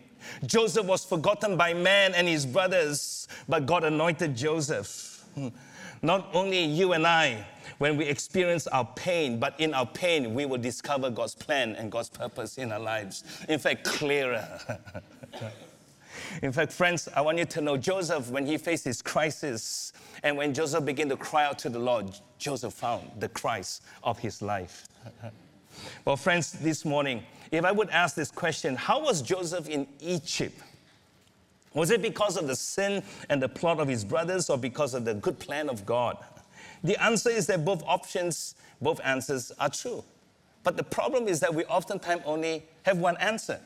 Joseph 0.44 0.86
was 0.86 1.04
forgotten 1.04 1.56
by 1.56 1.72
man 1.72 2.14
and 2.14 2.26
his 2.26 2.44
brothers, 2.44 3.28
but 3.48 3.64
God 3.64 3.84
anointed 3.84 4.36
Joseph. 4.36 5.24
Hmm. 5.34 5.48
Not 6.02 6.28
only 6.34 6.64
you 6.64 6.92
and 6.92 7.06
I, 7.06 7.46
when 7.78 7.96
we 7.96 8.06
experience 8.06 8.66
our 8.66 8.84
pain, 8.96 9.38
but 9.38 9.58
in 9.60 9.72
our 9.72 9.86
pain, 9.86 10.34
we 10.34 10.46
will 10.46 10.58
discover 10.58 11.10
God's 11.10 11.34
plan 11.34 11.76
and 11.76 11.92
God's 11.92 12.08
purpose 12.08 12.58
in 12.58 12.72
our 12.72 12.80
lives. 12.80 13.24
In 13.48 13.58
fact, 13.58 13.84
clearer. 13.84 14.46
in 16.42 16.52
fact, 16.52 16.72
friends, 16.72 17.08
I 17.14 17.20
want 17.20 17.38
you 17.38 17.44
to 17.44 17.60
know 17.60 17.76
Joseph, 17.76 18.30
when 18.30 18.46
he 18.46 18.58
faced 18.58 18.84
his 18.84 19.00
crisis, 19.00 19.92
and 20.22 20.36
when 20.36 20.52
Joseph 20.52 20.84
began 20.84 21.08
to 21.10 21.16
cry 21.16 21.44
out 21.44 21.58
to 21.60 21.68
the 21.70 21.78
Lord, 21.78 22.10
Joseph 22.38 22.74
found 22.74 23.10
the 23.18 23.28
Christ 23.28 23.82
of 24.02 24.18
his 24.18 24.42
life. 24.42 24.88
well, 26.04 26.16
friends, 26.16 26.52
this 26.52 26.84
morning, 26.84 27.22
if 27.50 27.64
I 27.64 27.72
would 27.72 27.90
ask 27.90 28.14
this 28.14 28.30
question, 28.30 28.76
how 28.76 29.02
was 29.02 29.22
Joseph 29.22 29.68
in 29.68 29.86
Egypt? 30.00 30.60
Was 31.74 31.90
it 31.90 32.02
because 32.02 32.36
of 32.36 32.46
the 32.46 32.56
sin 32.56 33.02
and 33.28 33.42
the 33.42 33.48
plot 33.48 33.80
of 33.80 33.88
his 33.88 34.04
brothers 34.04 34.48
or 34.48 34.56
because 34.56 34.94
of 34.94 35.04
the 35.04 35.14
good 35.14 35.38
plan 35.38 35.68
of 35.68 35.84
God? 35.84 36.16
The 36.84 37.02
answer 37.02 37.30
is 37.30 37.46
that 37.48 37.64
both 37.64 37.82
options, 37.86 38.54
both 38.80 39.00
answers 39.04 39.50
are 39.58 39.70
true. 39.70 40.04
But 40.62 40.76
the 40.76 40.82
problem 40.82 41.28
is 41.28 41.40
that 41.40 41.54
we 41.54 41.64
oftentimes 41.64 42.22
only 42.24 42.64
have 42.84 42.98
one 42.98 43.16
answer. 43.18 43.60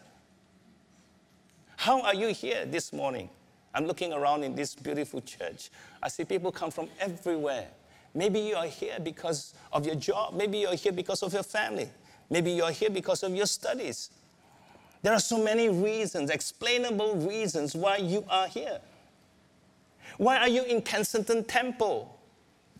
How 1.76 2.02
are 2.02 2.14
you 2.14 2.28
here 2.28 2.64
this 2.64 2.92
morning? 2.92 3.28
I'm 3.74 3.86
looking 3.86 4.12
around 4.12 4.42
in 4.42 4.56
this 4.56 4.74
beautiful 4.74 5.20
church. 5.20 5.70
I 6.02 6.08
see 6.08 6.24
people 6.24 6.50
come 6.50 6.70
from 6.70 6.88
everywhere. 6.98 7.68
Maybe 8.14 8.40
you 8.40 8.56
are 8.56 8.66
here 8.66 8.98
because 9.02 9.54
of 9.72 9.86
your 9.86 9.94
job. 9.94 10.34
Maybe 10.34 10.58
you 10.58 10.68
are 10.68 10.74
here 10.74 10.92
because 10.92 11.22
of 11.22 11.32
your 11.32 11.42
family. 11.42 11.88
Maybe 12.30 12.52
you're 12.52 12.70
here 12.70 12.90
because 12.90 13.22
of 13.22 13.34
your 13.34 13.46
studies. 13.46 14.10
There 15.02 15.12
are 15.12 15.20
so 15.20 15.42
many 15.42 15.68
reasons, 15.68 16.30
explainable 16.30 17.16
reasons 17.16 17.74
why 17.74 17.98
you 17.98 18.24
are 18.28 18.48
here. 18.48 18.80
Why 20.16 20.38
are 20.38 20.48
you 20.48 20.64
in 20.64 20.82
Kensington 20.82 21.44
Temple? 21.44 22.18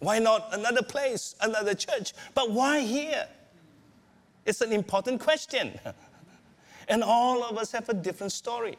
Why 0.01 0.19
not 0.19 0.49
another 0.53 0.83
place, 0.83 1.35
another 1.41 1.75
church? 1.75 2.13
But 2.35 2.51
why 2.51 2.81
here? 2.81 3.29
It's 4.45 4.61
an 4.61 4.73
important 4.73 5.21
question. 5.21 5.79
And 6.91 7.05
all 7.05 7.45
of 7.45 7.59
us 7.59 7.71
have 7.73 7.87
a 7.91 7.93
different 7.93 8.33
story. 8.33 8.79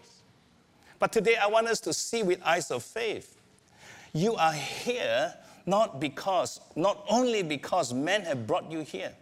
But 0.97 1.13
today 1.13 1.35
I 1.35 1.45
want 1.45 1.67
us 1.67 1.79
to 1.81 1.93
see 1.93 2.23
with 2.23 2.41
eyes 2.43 2.71
of 2.71 2.81
faith. 2.81 3.37
You 4.13 4.35
are 4.35 4.51
here 4.51 5.35
not 5.69 5.99
because, 5.99 6.59
not 6.75 7.05
only 7.07 7.43
because 7.43 7.93
men 7.93 8.23
have 8.23 8.47
brought 8.47 8.71
you 8.71 8.81
here, 8.81 9.13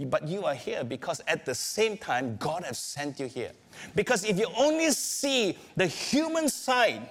but 0.00 0.26
you 0.26 0.44
are 0.44 0.54
here 0.54 0.84
because 0.84 1.20
at 1.26 1.44
the 1.44 1.54
same 1.54 1.96
time, 1.96 2.36
God 2.36 2.64
has 2.64 2.78
sent 2.78 3.18
you 3.20 3.26
here. 3.26 3.52
Because 3.94 4.24
if 4.24 4.38
you 4.38 4.46
only 4.56 4.90
see 4.92 5.58
the 5.76 5.86
human 5.86 6.48
side 6.48 7.08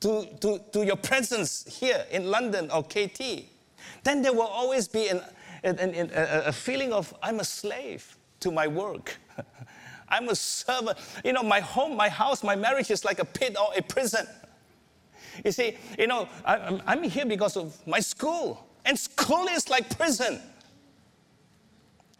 to, 0.00 0.26
to, 0.40 0.60
to 0.72 0.84
your 0.84 0.96
presence 0.96 1.64
here 1.80 2.04
in 2.10 2.30
London 2.30 2.70
or 2.70 2.82
KT, 2.82 3.46
then 4.02 4.22
there 4.22 4.32
will 4.32 4.42
always 4.42 4.86
be 4.86 5.08
an, 5.08 5.22
an, 5.62 5.78
an, 5.78 6.10
a, 6.14 6.42
a 6.46 6.52
feeling 6.52 6.92
of, 6.92 7.14
I'm 7.22 7.40
a 7.40 7.44
slave 7.44 8.16
to 8.40 8.50
my 8.50 8.66
work. 8.66 9.16
I'm 10.08 10.28
a 10.28 10.34
servant. 10.34 10.98
You 11.24 11.32
know, 11.32 11.42
my 11.42 11.60
home, 11.60 11.96
my 11.96 12.08
house, 12.08 12.44
my 12.44 12.54
marriage 12.54 12.90
is 12.90 13.04
like 13.04 13.18
a 13.18 13.24
pit 13.24 13.56
or 13.58 13.68
a 13.76 13.82
prison. 13.82 14.26
You 15.44 15.52
see, 15.52 15.76
you 15.98 16.06
know, 16.06 16.28
I, 16.44 16.80
I'm 16.86 17.02
here 17.02 17.26
because 17.26 17.56
of 17.56 17.76
my 17.86 18.00
school, 18.00 18.66
and 18.84 18.98
school 18.98 19.46
is 19.48 19.70
like 19.70 19.96
prison. 19.96 20.40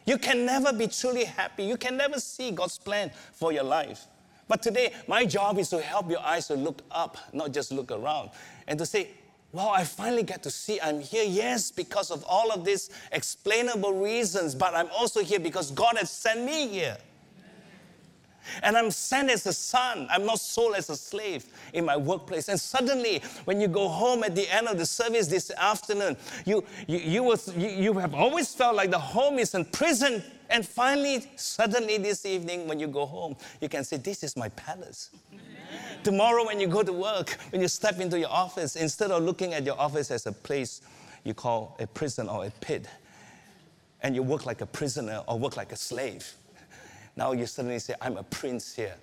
You 0.07 0.19
can 0.19 0.45
never 0.45 0.73
be 0.73 0.87
truly 0.87 1.25
happy. 1.25 1.65
You 1.65 1.77
can 1.77 1.97
never 1.97 2.21
see 2.21 2.51
God's 2.51 2.79
plan 2.79 3.11
for 3.33 3.53
your 3.53 3.65
life. 3.65 4.07
But 4.49 4.63
today, 4.63 4.93
my 5.07 5.25
job 5.25 5.59
is 5.59 5.71
to 5.71 5.81
help 5.81 6.11
your 6.11 6.21
eyes 6.21 6.49
to 6.49 6.55
look 6.55 6.83
up, 6.91 7.17
not 7.33 7.53
just 7.53 7.73
look 7.73 7.91
around, 7.91 8.31
and 8.67 8.79
to 8.79 8.87
say, 8.87 9.09
Wow, 9.55 9.71
I 9.71 9.85
finally 9.85 10.25
get 10.25 10.43
to 10.43 10.51
see 10.51 10.81
I'm 10.81 10.99
here, 10.99 11.23
yes, 11.23 11.71
because 11.71 12.11
of 12.11 12.25
all 12.29 12.51
of 12.51 12.65
these 12.65 12.91
explainable 13.13 13.93
reasons, 13.93 14.53
but 14.53 14.75
I'm 14.75 14.89
also 14.91 15.23
here 15.23 15.39
because 15.39 15.71
God 15.71 15.97
has 15.97 16.11
sent 16.11 16.45
me 16.45 16.67
here. 16.67 16.97
And 18.63 18.77
I'm 18.77 18.91
sent 18.91 19.31
as 19.31 19.47
a 19.47 19.53
son. 19.53 20.07
I'm 20.11 20.27
not 20.27 20.41
sold 20.41 20.75
as 20.77 20.91
a 20.91 20.97
slave 20.97 21.47
in 21.73 21.85
my 21.85 21.97
workplace. 21.97 22.49
And 22.49 22.59
suddenly, 22.59 23.23
when 23.45 23.61
you 23.61 23.69
go 23.69 23.89
home 23.89 24.25
at 24.25 24.35
the 24.35 24.49
end 24.53 24.69
of 24.69 24.79
the 24.79 24.87
service 24.87 25.27
this 25.27 25.51
afternoon, 25.51 26.17
you, 26.45 26.65
you, 26.87 26.99
you, 26.99 27.23
was, 27.23 27.55
you, 27.57 27.69
you 27.69 27.93
have 27.95 28.15
always 28.15 28.55
felt 28.55 28.77
like 28.77 28.91
the 28.91 28.99
home 28.99 29.39
is 29.39 29.55
in 29.55 29.65
prison. 29.65 30.23
And 30.51 30.67
finally, 30.67 31.27
suddenly 31.37 31.99
this 31.99 32.27
evening, 32.27 32.69
when 32.69 32.79
you 32.79 32.87
go 32.87 33.07
home, 33.07 33.37
you 33.61 33.69
can 33.69 33.85
say, 33.85 33.97
This 33.97 34.23
is 34.23 34.37
my 34.37 34.49
palace. 34.51 35.11
Tomorrow, 36.03 36.47
when 36.47 36.61
you 36.61 36.67
go 36.67 36.83
to 36.83 36.93
work, 36.93 37.31
when 37.51 37.63
you 37.63 37.69
step 37.69 37.99
into 37.99 38.19
your 38.19 38.29
office, 38.29 38.77
instead 38.77 39.11
of 39.11 39.23
looking 39.23 39.55
at 39.55 39.65
your 39.65 39.79
office 39.81 40.11
as 40.11 40.27
a 40.27 40.33
place 40.33 40.83
you 41.25 41.33
call 41.33 41.77
a 41.81 41.87
prison 41.87 42.29
or 42.29 42.45
a 42.45 42.51
pit, 42.51 42.87
and 44.03 44.15
you 44.15 44.23
work 44.23 44.45
like 44.45 44.61
a 44.61 44.67
prisoner 44.67 45.23
or 45.27 45.39
work 45.39 45.57
like 45.57 45.73
a 45.73 45.77
slave, 45.77 46.35
now 47.17 47.33
you 47.33 47.47
suddenly 47.47 47.79
say, 47.79 47.95
I'm 48.01 48.17
a 48.17 48.23
prince 48.23 48.75
here. 48.75 48.95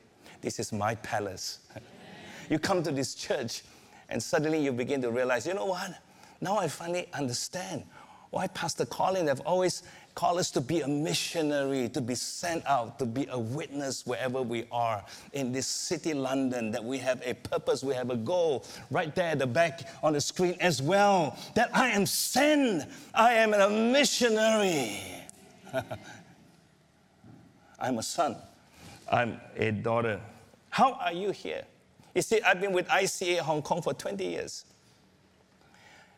This 0.41 0.59
is 0.59 0.73
my 0.73 0.95
palace. 0.95 1.59
you 2.49 2.59
come 2.59 2.83
to 2.83 2.91
this 2.91 3.15
church, 3.15 3.63
and 4.09 4.21
suddenly 4.21 4.63
you 4.63 4.71
begin 4.71 5.01
to 5.03 5.11
realize, 5.11 5.45
you 5.45 5.53
know 5.53 5.65
what? 5.65 5.93
Now 6.41 6.57
I 6.57 6.67
finally 6.67 7.07
understand 7.13 7.83
why 8.31 8.47
Pastor 8.47 8.85
Colin 8.85 9.27
have 9.27 9.41
always 9.41 9.83
called 10.15 10.39
us 10.39 10.51
to 10.51 10.61
be 10.61 10.81
a 10.81 10.87
missionary, 10.87 11.87
to 11.89 12.01
be 12.01 12.15
sent 12.15 12.65
out, 12.65 12.99
to 12.99 13.05
be 13.05 13.27
a 13.29 13.39
witness 13.39 14.05
wherever 14.05 14.41
we 14.41 14.65
are 14.71 15.03
in 15.33 15.51
this 15.51 15.67
city, 15.67 16.13
London, 16.13 16.71
that 16.71 16.83
we 16.83 16.97
have 16.97 17.21
a 17.25 17.33
purpose, 17.33 17.83
we 17.83 17.93
have 17.93 18.09
a 18.09 18.15
goal 18.15 18.65
right 18.89 19.13
there 19.15 19.29
at 19.29 19.39
the 19.39 19.47
back 19.47 19.87
on 20.03 20.13
the 20.13 20.21
screen 20.21 20.55
as 20.59 20.81
well. 20.81 21.37
That 21.55 21.75
I 21.75 21.89
am 21.89 22.05
sent, 22.05 22.89
I 23.13 23.33
am 23.33 23.53
a 23.53 23.69
missionary. 23.69 24.99
I'm 27.81 27.97
a 27.97 28.03
son, 28.03 28.37
I'm 29.11 29.41
a 29.57 29.71
daughter. 29.71 30.21
How 30.69 30.93
are 30.93 31.11
you 31.11 31.31
here? 31.31 31.63
You 32.13 32.21
see, 32.21 32.39
I've 32.41 32.61
been 32.61 32.73
with 32.73 32.87
ICA 32.87 33.39
Hong 33.39 33.63
Kong 33.63 33.81
for 33.81 33.93
20 33.93 34.23
years. 34.23 34.65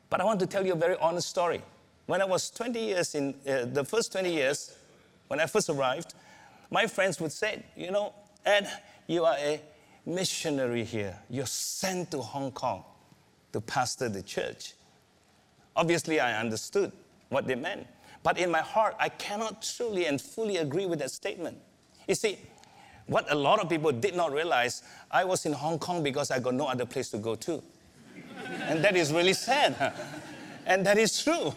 But 0.09 0.19
I 0.19 0.25
want 0.25 0.41
to 0.41 0.45
tell 0.45 0.65
you 0.65 0.73
a 0.73 0.75
very 0.75 0.97
honest 0.97 1.29
story. 1.29 1.61
When 2.05 2.21
I 2.21 2.25
was 2.25 2.49
20 2.51 2.79
years 2.79 3.15
in 3.15 3.33
uh, 3.47 3.65
the 3.65 3.85
first 3.85 4.11
20 4.11 4.31
years, 4.31 4.75
when 5.29 5.39
I 5.39 5.45
first 5.45 5.69
arrived, 5.69 6.13
my 6.69 6.85
friends 6.85 7.21
would 7.21 7.31
say, 7.31 7.63
You 7.77 7.91
know, 7.91 8.13
Ed, 8.45 8.67
you 9.07 9.23
are 9.23 9.37
a 9.37 9.61
missionary 10.05 10.83
here. 10.83 11.17
You're 11.29 11.45
sent 11.45 12.11
to 12.11 12.19
Hong 12.19 12.51
Kong 12.51 12.83
to 13.53 13.61
pastor 13.61 14.09
the 14.09 14.21
church. 14.21 14.73
Obviously, 15.75 16.19
I 16.19 16.39
understood 16.39 16.91
what 17.29 17.47
they 17.47 17.55
meant. 17.55 17.87
But 18.23 18.37
in 18.37 18.49
my 18.49 18.61
heart, 18.61 18.95
I 18.99 19.09
cannot 19.09 19.61
truly 19.61 20.05
and 20.05 20.19
fully 20.19 20.57
agree 20.57 20.85
with 20.85 20.99
that 20.99 21.11
statement. 21.11 21.57
You 22.07 22.15
see, 22.15 22.39
what 23.07 23.29
a 23.31 23.35
lot 23.35 23.59
of 23.59 23.69
people 23.69 23.91
did 23.91 24.15
not 24.15 24.31
realize, 24.31 24.81
I 25.11 25.25
was 25.25 25.45
in 25.45 25.51
Hong 25.53 25.77
Kong 25.77 26.01
because 26.01 26.31
I 26.31 26.39
got 26.39 26.53
no 26.53 26.67
other 26.67 26.85
place 26.85 27.09
to 27.09 27.17
go 27.17 27.35
to. 27.35 27.61
and 28.63 28.83
that 28.83 28.95
is 28.95 29.11
really 29.11 29.33
sad. 29.33 29.93
and 30.65 30.85
that 30.85 30.97
is 30.97 31.21
true. 31.21 31.53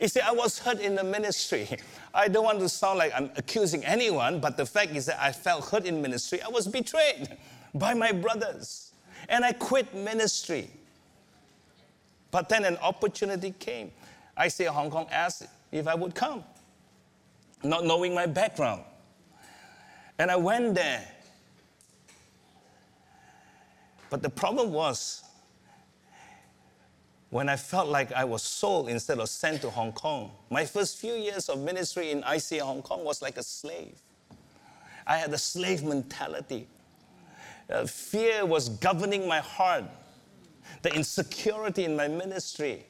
You 0.00 0.08
see, 0.08 0.20
I 0.20 0.32
was 0.32 0.58
hurt 0.58 0.80
in 0.80 0.96
the 0.96 1.04
ministry. 1.04 1.68
I 2.12 2.26
don't 2.26 2.44
want 2.44 2.58
to 2.60 2.68
sound 2.68 2.98
like 2.98 3.12
I'm 3.14 3.30
accusing 3.36 3.84
anyone, 3.84 4.40
but 4.40 4.56
the 4.56 4.66
fact 4.66 4.96
is 4.96 5.06
that 5.06 5.22
I 5.22 5.30
felt 5.30 5.66
hurt 5.66 5.84
in 5.84 6.02
ministry. 6.02 6.42
I 6.42 6.48
was 6.48 6.66
betrayed 6.66 7.36
by 7.74 7.94
my 7.94 8.10
brothers. 8.10 8.92
And 9.28 9.44
I 9.44 9.52
quit 9.52 9.94
ministry. 9.94 10.70
But 12.30 12.48
then 12.48 12.64
an 12.64 12.76
opportunity 12.78 13.52
came. 13.52 13.92
ICA 14.36 14.68
Hong 14.68 14.90
Kong 14.90 15.06
asked 15.10 15.46
if 15.72 15.86
I 15.86 15.94
would 15.94 16.14
come, 16.14 16.44
not 17.62 17.84
knowing 17.84 18.14
my 18.14 18.26
background. 18.26 18.82
And 20.18 20.30
I 20.30 20.36
went 20.36 20.74
there. 20.74 21.06
But 24.10 24.22
the 24.22 24.30
problem 24.30 24.72
was, 24.72 25.22
when 27.30 27.48
I 27.48 27.56
felt 27.56 27.88
like 27.88 28.12
I 28.12 28.24
was 28.24 28.42
sold 28.42 28.88
instead 28.88 29.18
of 29.18 29.28
sent 29.28 29.62
to 29.62 29.70
Hong 29.70 29.92
Kong. 29.92 30.32
My 30.50 30.64
first 30.66 30.98
few 30.98 31.14
years 31.14 31.48
of 31.48 31.60
ministry 31.60 32.10
in 32.10 32.22
ICA 32.22 32.60
Hong 32.60 32.82
Kong 32.82 33.04
was 33.04 33.22
like 33.22 33.36
a 33.36 33.42
slave. 33.42 33.96
I 35.06 35.16
had 35.16 35.32
a 35.32 35.38
slave 35.38 35.84
mentality. 35.84 36.66
Uh, 37.70 37.86
fear 37.86 38.44
was 38.44 38.68
governing 38.68 39.28
my 39.28 39.38
heart, 39.38 39.84
the 40.82 40.92
insecurity 40.92 41.84
in 41.84 41.94
my 41.94 42.08
ministry. 42.08 42.84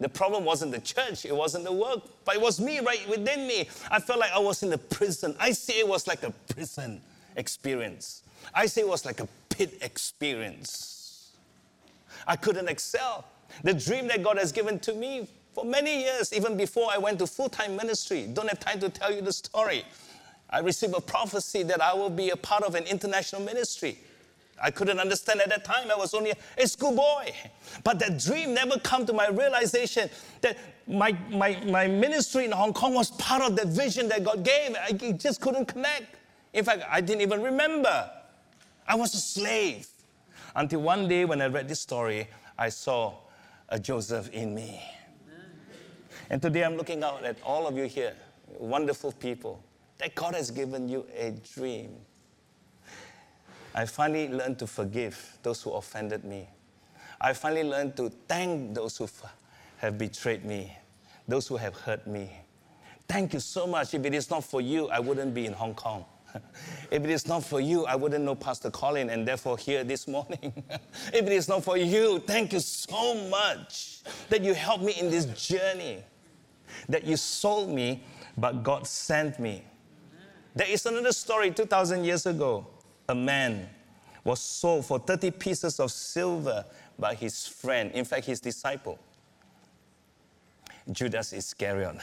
The 0.00 0.08
problem 0.08 0.44
wasn't 0.44 0.72
the 0.72 0.80
church, 0.80 1.24
it 1.24 1.34
wasn't 1.34 1.64
the 1.64 1.72
work, 1.72 2.00
but 2.24 2.34
it 2.34 2.40
was 2.40 2.60
me 2.60 2.80
right 2.80 3.08
within 3.08 3.46
me. 3.46 3.68
I 3.90 4.00
felt 4.00 4.18
like 4.18 4.32
I 4.32 4.38
was 4.38 4.62
in 4.62 4.72
a 4.72 4.78
prison. 4.78 5.36
I 5.38 5.52
say 5.52 5.78
it 5.78 5.86
was 5.86 6.06
like 6.06 6.24
a 6.24 6.30
prison 6.48 7.00
experience, 7.36 8.22
I 8.54 8.66
say 8.66 8.82
it 8.82 8.88
was 8.88 9.04
like 9.04 9.20
a 9.20 9.28
pit 9.48 9.78
experience. 9.82 11.30
I 12.26 12.36
couldn't 12.36 12.68
excel. 12.68 13.24
The 13.64 13.74
dream 13.74 14.06
that 14.08 14.22
God 14.22 14.38
has 14.38 14.52
given 14.52 14.78
to 14.80 14.94
me 14.94 15.28
for 15.54 15.64
many 15.64 16.02
years, 16.02 16.32
even 16.32 16.56
before 16.56 16.88
I 16.90 16.98
went 16.98 17.18
to 17.18 17.26
full 17.26 17.48
time 17.48 17.76
ministry, 17.76 18.26
don't 18.32 18.48
have 18.48 18.60
time 18.60 18.80
to 18.80 18.88
tell 18.88 19.12
you 19.12 19.20
the 19.20 19.32
story. 19.32 19.84
I 20.48 20.60
received 20.60 20.94
a 20.94 21.00
prophecy 21.00 21.62
that 21.64 21.80
I 21.80 21.94
will 21.94 22.10
be 22.10 22.30
a 22.30 22.36
part 22.36 22.62
of 22.62 22.74
an 22.74 22.84
international 22.84 23.42
ministry. 23.42 23.98
I 24.64 24.70
couldn't 24.70 25.00
understand 25.00 25.40
at 25.40 25.48
that 25.48 25.64
time. 25.64 25.90
I 25.90 25.96
was 25.96 26.14
only 26.14 26.32
a 26.56 26.68
schoolboy. 26.68 27.32
But 27.82 27.98
that 27.98 28.18
dream 28.20 28.54
never 28.54 28.78
come 28.78 29.04
to 29.06 29.12
my 29.12 29.28
realization 29.28 30.08
that 30.40 30.56
my, 30.86 31.16
my, 31.30 31.60
my 31.66 31.88
ministry 31.88 32.44
in 32.44 32.52
Hong 32.52 32.72
Kong 32.72 32.94
was 32.94 33.10
part 33.10 33.42
of 33.42 33.56
that 33.56 33.66
vision 33.66 34.08
that 34.10 34.22
God 34.22 34.44
gave. 34.44 34.76
I 34.76 34.92
just 35.12 35.40
couldn't 35.40 35.66
connect. 35.66 36.16
In 36.52 36.64
fact, 36.64 36.84
I 36.88 37.00
didn't 37.00 37.22
even 37.22 37.42
remember. 37.42 38.08
I 38.86 38.94
was 38.94 39.12
a 39.14 39.18
slave. 39.18 39.88
Until 40.54 40.82
one 40.82 41.08
day 41.08 41.24
when 41.24 41.42
I 41.42 41.46
read 41.46 41.68
this 41.68 41.80
story, 41.80 42.28
I 42.56 42.68
saw 42.68 43.14
a 43.68 43.80
Joseph 43.80 44.30
in 44.30 44.54
me. 44.54 44.80
And 46.30 46.40
today 46.40 46.62
I'm 46.62 46.76
looking 46.76 47.02
out 47.02 47.24
at 47.24 47.36
all 47.42 47.66
of 47.66 47.76
you 47.76 47.84
here, 47.84 48.14
wonderful 48.58 49.12
people, 49.12 49.62
that 49.98 50.14
God 50.14 50.34
has 50.34 50.50
given 50.50 50.88
you 50.88 51.04
a 51.16 51.32
dream. 51.54 51.96
I 53.74 53.86
finally 53.86 54.28
learned 54.28 54.58
to 54.58 54.66
forgive 54.66 55.38
those 55.42 55.62
who 55.62 55.70
offended 55.72 56.24
me. 56.24 56.48
I 57.20 57.32
finally 57.32 57.64
learned 57.64 57.96
to 57.96 58.10
thank 58.28 58.74
those 58.74 58.96
who 58.98 59.08
have 59.78 59.96
betrayed 59.96 60.44
me, 60.44 60.76
those 61.26 61.46
who 61.46 61.56
have 61.56 61.74
hurt 61.76 62.06
me. 62.06 62.30
Thank 63.08 63.32
you 63.32 63.40
so 63.40 63.66
much. 63.66 63.94
If 63.94 64.04
it 64.04 64.14
is 64.14 64.30
not 64.30 64.44
for 64.44 64.60
you, 64.60 64.88
I 64.88 64.98
wouldn't 64.98 65.34
be 65.34 65.46
in 65.46 65.52
Hong 65.52 65.74
Kong. 65.74 66.04
if 66.90 67.04
it 67.04 67.10
is 67.10 67.26
not 67.26 67.44
for 67.44 67.60
you, 67.60 67.84
I 67.86 67.94
wouldn't 67.94 68.24
know 68.24 68.34
Pastor 68.34 68.70
Colin 68.70 69.10
and 69.10 69.26
therefore 69.26 69.58
here 69.58 69.84
this 69.84 70.08
morning. 70.08 70.52
if 71.12 71.26
it 71.26 71.32
is 71.32 71.48
not 71.48 71.62
for 71.62 71.76
you, 71.76 72.18
thank 72.20 72.52
you 72.52 72.60
so 72.60 73.14
much 73.28 74.00
that 74.28 74.42
you 74.42 74.54
helped 74.54 74.84
me 74.84 74.94
in 74.98 75.10
this 75.10 75.26
journey, 75.26 76.02
that 76.88 77.04
you 77.04 77.16
sold 77.16 77.68
me, 77.68 78.02
but 78.36 78.62
God 78.62 78.86
sent 78.86 79.38
me. 79.38 79.64
There 80.54 80.68
is 80.68 80.84
another 80.86 81.12
story 81.12 81.50
2,000 81.50 82.04
years 82.04 82.26
ago. 82.26 82.66
A 83.12 83.14
man 83.14 83.68
was 84.24 84.40
sold 84.40 84.86
for 84.86 84.98
30 84.98 85.32
pieces 85.32 85.78
of 85.78 85.92
silver 85.92 86.64
by 86.98 87.14
his 87.14 87.46
friend, 87.46 87.90
in 87.92 88.06
fact, 88.06 88.24
his 88.24 88.40
disciple, 88.40 88.98
Judas 90.90 91.34
Iscariot. 91.34 91.96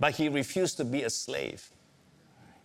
But 0.00 0.14
he 0.14 0.30
refused 0.30 0.78
to 0.78 0.86
be 0.86 1.02
a 1.02 1.10
slave. 1.10 1.70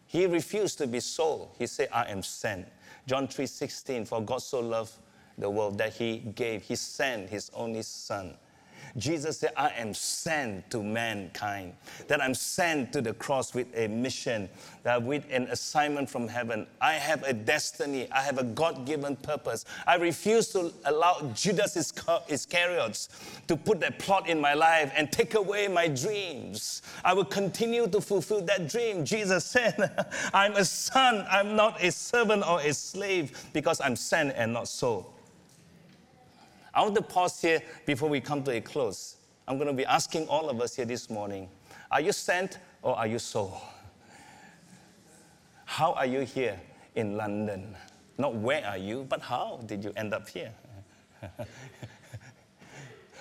He 0.08 0.28
refused 0.28 0.78
to 0.78 0.88
be 0.88 1.02
sold. 1.02 1.50
He 1.60 1.68
said, 1.68 1.90
I 1.92 2.06
am 2.06 2.24
sent. 2.24 2.70
John 3.06 3.28
3 3.28 3.48
16, 3.48 4.06
for 4.06 4.22
God 4.22 4.42
so 4.42 4.62
loved 4.62 4.94
the 5.38 5.50
world 5.50 5.78
that 5.80 5.92
he 5.92 6.20
gave, 6.20 6.62
he 6.62 6.78
sent 6.78 7.30
his 7.30 7.52
only 7.54 7.82
son 7.82 8.38
Jesus 8.98 9.40
said, 9.40 9.54
I 9.58 9.70
am 9.70 9.94
sent 9.96 10.70
to 10.70 10.84
mankind, 10.84 11.74
that 12.08 12.22
I'm 12.22 12.36
sent 12.36 12.94
to 12.94 13.02
the 13.02 13.14
cross 13.14 13.56
with 13.56 13.68
a 13.76 13.88
mission, 13.88 14.48
that 14.84 15.02
with 15.02 15.26
an 15.32 15.48
assignment 15.48 16.10
from 16.10 16.28
heaven. 16.28 16.68
I 16.80 16.94
have 16.94 17.24
a 17.24 17.34
destiny, 17.34 18.08
I 18.12 18.22
have 18.22 18.38
a 18.38 18.44
God 18.44 18.86
given 18.86 19.16
purpose. 19.16 19.66
I 19.88 19.96
refuse 19.96 20.50
to 20.50 20.72
allow 20.86 21.32
Judas 21.34 21.76
Iscariot 21.76 23.08
to 23.48 23.58
put 23.58 23.80
that 23.80 23.98
plot 23.98 24.30
in 24.30 24.40
my 24.40 24.54
life 24.54 24.92
and 24.96 25.12
take 25.12 25.34
away 25.34 25.68
my 25.68 25.88
dreams. 25.88 26.84
I 27.04 27.14
will 27.16 27.26
continue 27.26 27.88
to 27.88 28.00
fulfill 28.00 28.42
that 28.42 28.70
dream. 28.70 29.06
Jesus 29.06 29.44
said, 29.44 30.06
I'm 30.34 30.56
a 30.56 30.66
son, 30.66 31.26
I'm 31.32 31.56
not 31.56 31.84
a 31.84 31.92
servant 31.92 32.48
or 32.48 32.62
a 32.62 32.74
slave 32.74 33.50
because 33.54 33.82
I'm 33.82 33.96
sent 33.96 34.36
and 34.36 34.54
not 34.54 34.68
sold. 34.68 35.13
I 36.74 36.82
want 36.82 36.96
to 36.96 37.02
pause 37.04 37.40
here 37.40 37.62
before 37.86 38.10
we 38.10 38.20
come 38.20 38.44
to 38.44 38.52
a 38.52 38.62
close. 38.62 39.18
I'm 39.48 39.58
going 39.58 39.68
to 39.68 39.74
be 39.74 39.86
asking 39.86 40.28
all 40.28 40.50
of 40.50 40.60
us 40.60 40.76
here 40.76 40.86
this 40.86 41.10
morning 41.10 41.50
are 41.92 42.02
you 42.02 42.12
sent 42.12 42.58
or 42.82 42.98
are 42.98 43.06
you 43.06 43.20
sold? 43.20 43.54
How 45.66 45.94
are 45.94 46.08
you 46.08 46.22
here 46.22 46.60
in 46.96 47.16
London? 47.18 47.76
Not 48.18 48.34
where 48.36 48.66
are 48.66 48.78
you, 48.78 49.06
but 49.08 49.22
how 49.22 49.60
did 49.68 49.84
you 49.84 49.94
end 49.96 50.12
up 50.14 50.28
here? 50.28 50.52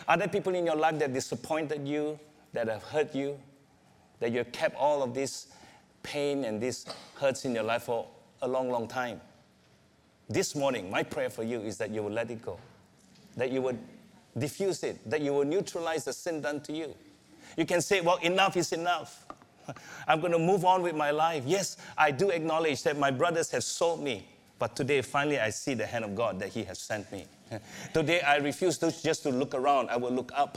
are 0.08 0.16
there 0.16 0.28
people 0.28 0.54
in 0.54 0.64
your 0.64 0.76
life 0.76 0.98
that 1.00 1.12
disappointed 1.12 1.86
you, 1.86 2.18
that 2.54 2.68
have 2.68 2.82
hurt 2.82 3.14
you, 3.14 3.38
that 4.20 4.30
you 4.32 4.38
have 4.38 4.52
kept 4.52 4.76
all 4.76 5.02
of 5.02 5.12
this 5.12 5.48
pain 6.02 6.44
and 6.44 6.58
these 6.60 6.86
hurts 7.16 7.44
in 7.44 7.54
your 7.54 7.64
life 7.64 7.82
for 7.82 8.06
a 8.40 8.48
long, 8.48 8.70
long 8.70 8.88
time? 8.88 9.20
This 10.30 10.54
morning, 10.54 10.90
my 10.90 11.02
prayer 11.02 11.28
for 11.28 11.42
you 11.42 11.60
is 11.60 11.76
that 11.76 11.90
you 11.90 12.02
will 12.02 12.10
let 12.12 12.30
it 12.30 12.40
go 12.40 12.58
that 13.36 13.50
you 13.50 13.62
would 13.62 13.78
diffuse 14.38 14.82
it, 14.82 14.98
that 15.08 15.20
you 15.20 15.32
will 15.32 15.44
neutralize 15.44 16.04
the 16.04 16.12
sin 16.12 16.40
done 16.40 16.60
to 16.62 16.72
you. 16.72 16.94
You 17.56 17.66
can 17.66 17.80
say, 17.80 18.00
well, 18.00 18.16
enough 18.16 18.56
is 18.56 18.72
enough. 18.72 19.26
I'm 20.08 20.20
going 20.20 20.32
to 20.32 20.38
move 20.38 20.64
on 20.64 20.82
with 20.82 20.94
my 20.94 21.10
life. 21.10 21.44
Yes, 21.46 21.76
I 21.96 22.10
do 22.10 22.30
acknowledge 22.30 22.82
that 22.84 22.98
my 22.98 23.10
brothers 23.10 23.50
have 23.50 23.64
sold 23.64 24.02
me. 24.02 24.26
But 24.58 24.76
today, 24.76 25.02
finally, 25.02 25.40
I 25.40 25.50
see 25.50 25.74
the 25.74 25.86
hand 25.86 26.04
of 26.04 26.14
God 26.14 26.38
that 26.38 26.50
He 26.50 26.62
has 26.64 26.78
sent 26.78 27.10
me. 27.10 27.26
Today, 27.92 28.20
I 28.20 28.36
refuse 28.36 28.78
to 28.78 28.94
just 29.02 29.24
to 29.24 29.30
look 29.30 29.54
around. 29.54 29.90
I 29.90 29.96
will 29.96 30.12
look 30.12 30.30
up. 30.34 30.56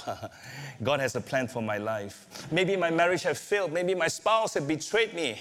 God 0.84 1.00
has 1.00 1.16
a 1.16 1.22
plan 1.22 1.48
for 1.48 1.62
my 1.62 1.80
life. 1.80 2.48
Maybe 2.52 2.78
my 2.78 2.92
marriage 2.92 3.24
has 3.24 3.40
failed. 3.40 3.74
Maybe 3.74 3.96
my 3.96 4.08
spouse 4.08 4.54
has 4.54 4.64
betrayed 4.64 5.14
me. 5.16 5.40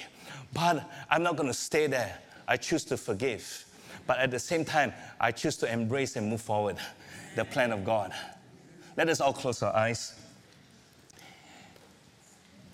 But 0.54 0.90
I'm 1.10 1.22
not 1.22 1.36
going 1.36 1.48
to 1.48 1.54
stay 1.54 1.86
there. 1.86 2.18
I 2.48 2.56
choose 2.56 2.84
to 2.84 2.96
forgive. 2.96 3.66
But 4.06 4.18
at 4.18 4.30
the 4.30 4.38
same 4.38 4.64
time, 4.64 4.94
I 5.20 5.30
choose 5.30 5.56
to 5.58 5.70
embrace 5.70 6.16
and 6.16 6.28
move 6.28 6.40
forward 6.40 6.78
the 7.34 7.44
plan 7.44 7.72
of 7.72 7.84
God. 7.84 8.12
Let 8.96 9.08
us 9.08 9.20
all 9.20 9.32
close 9.32 9.62
our 9.62 9.74
eyes. 9.74 10.14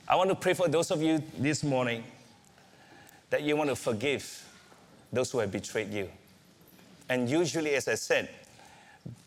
I 0.08 0.16
want 0.16 0.28
to 0.28 0.34
pray 0.36 0.54
for 0.54 0.68
those 0.68 0.90
of 0.90 1.02
you 1.02 1.22
this 1.38 1.62
morning 1.62 2.04
that 3.30 3.42
you 3.42 3.56
want 3.56 3.70
to 3.70 3.76
forgive 3.76 4.44
those 5.12 5.30
who 5.30 5.38
have 5.38 5.52
betrayed 5.52 5.92
you. 5.92 6.08
And 7.08 7.28
usually, 7.28 7.74
as 7.74 7.88
I 7.88 7.94
said, 7.94 8.28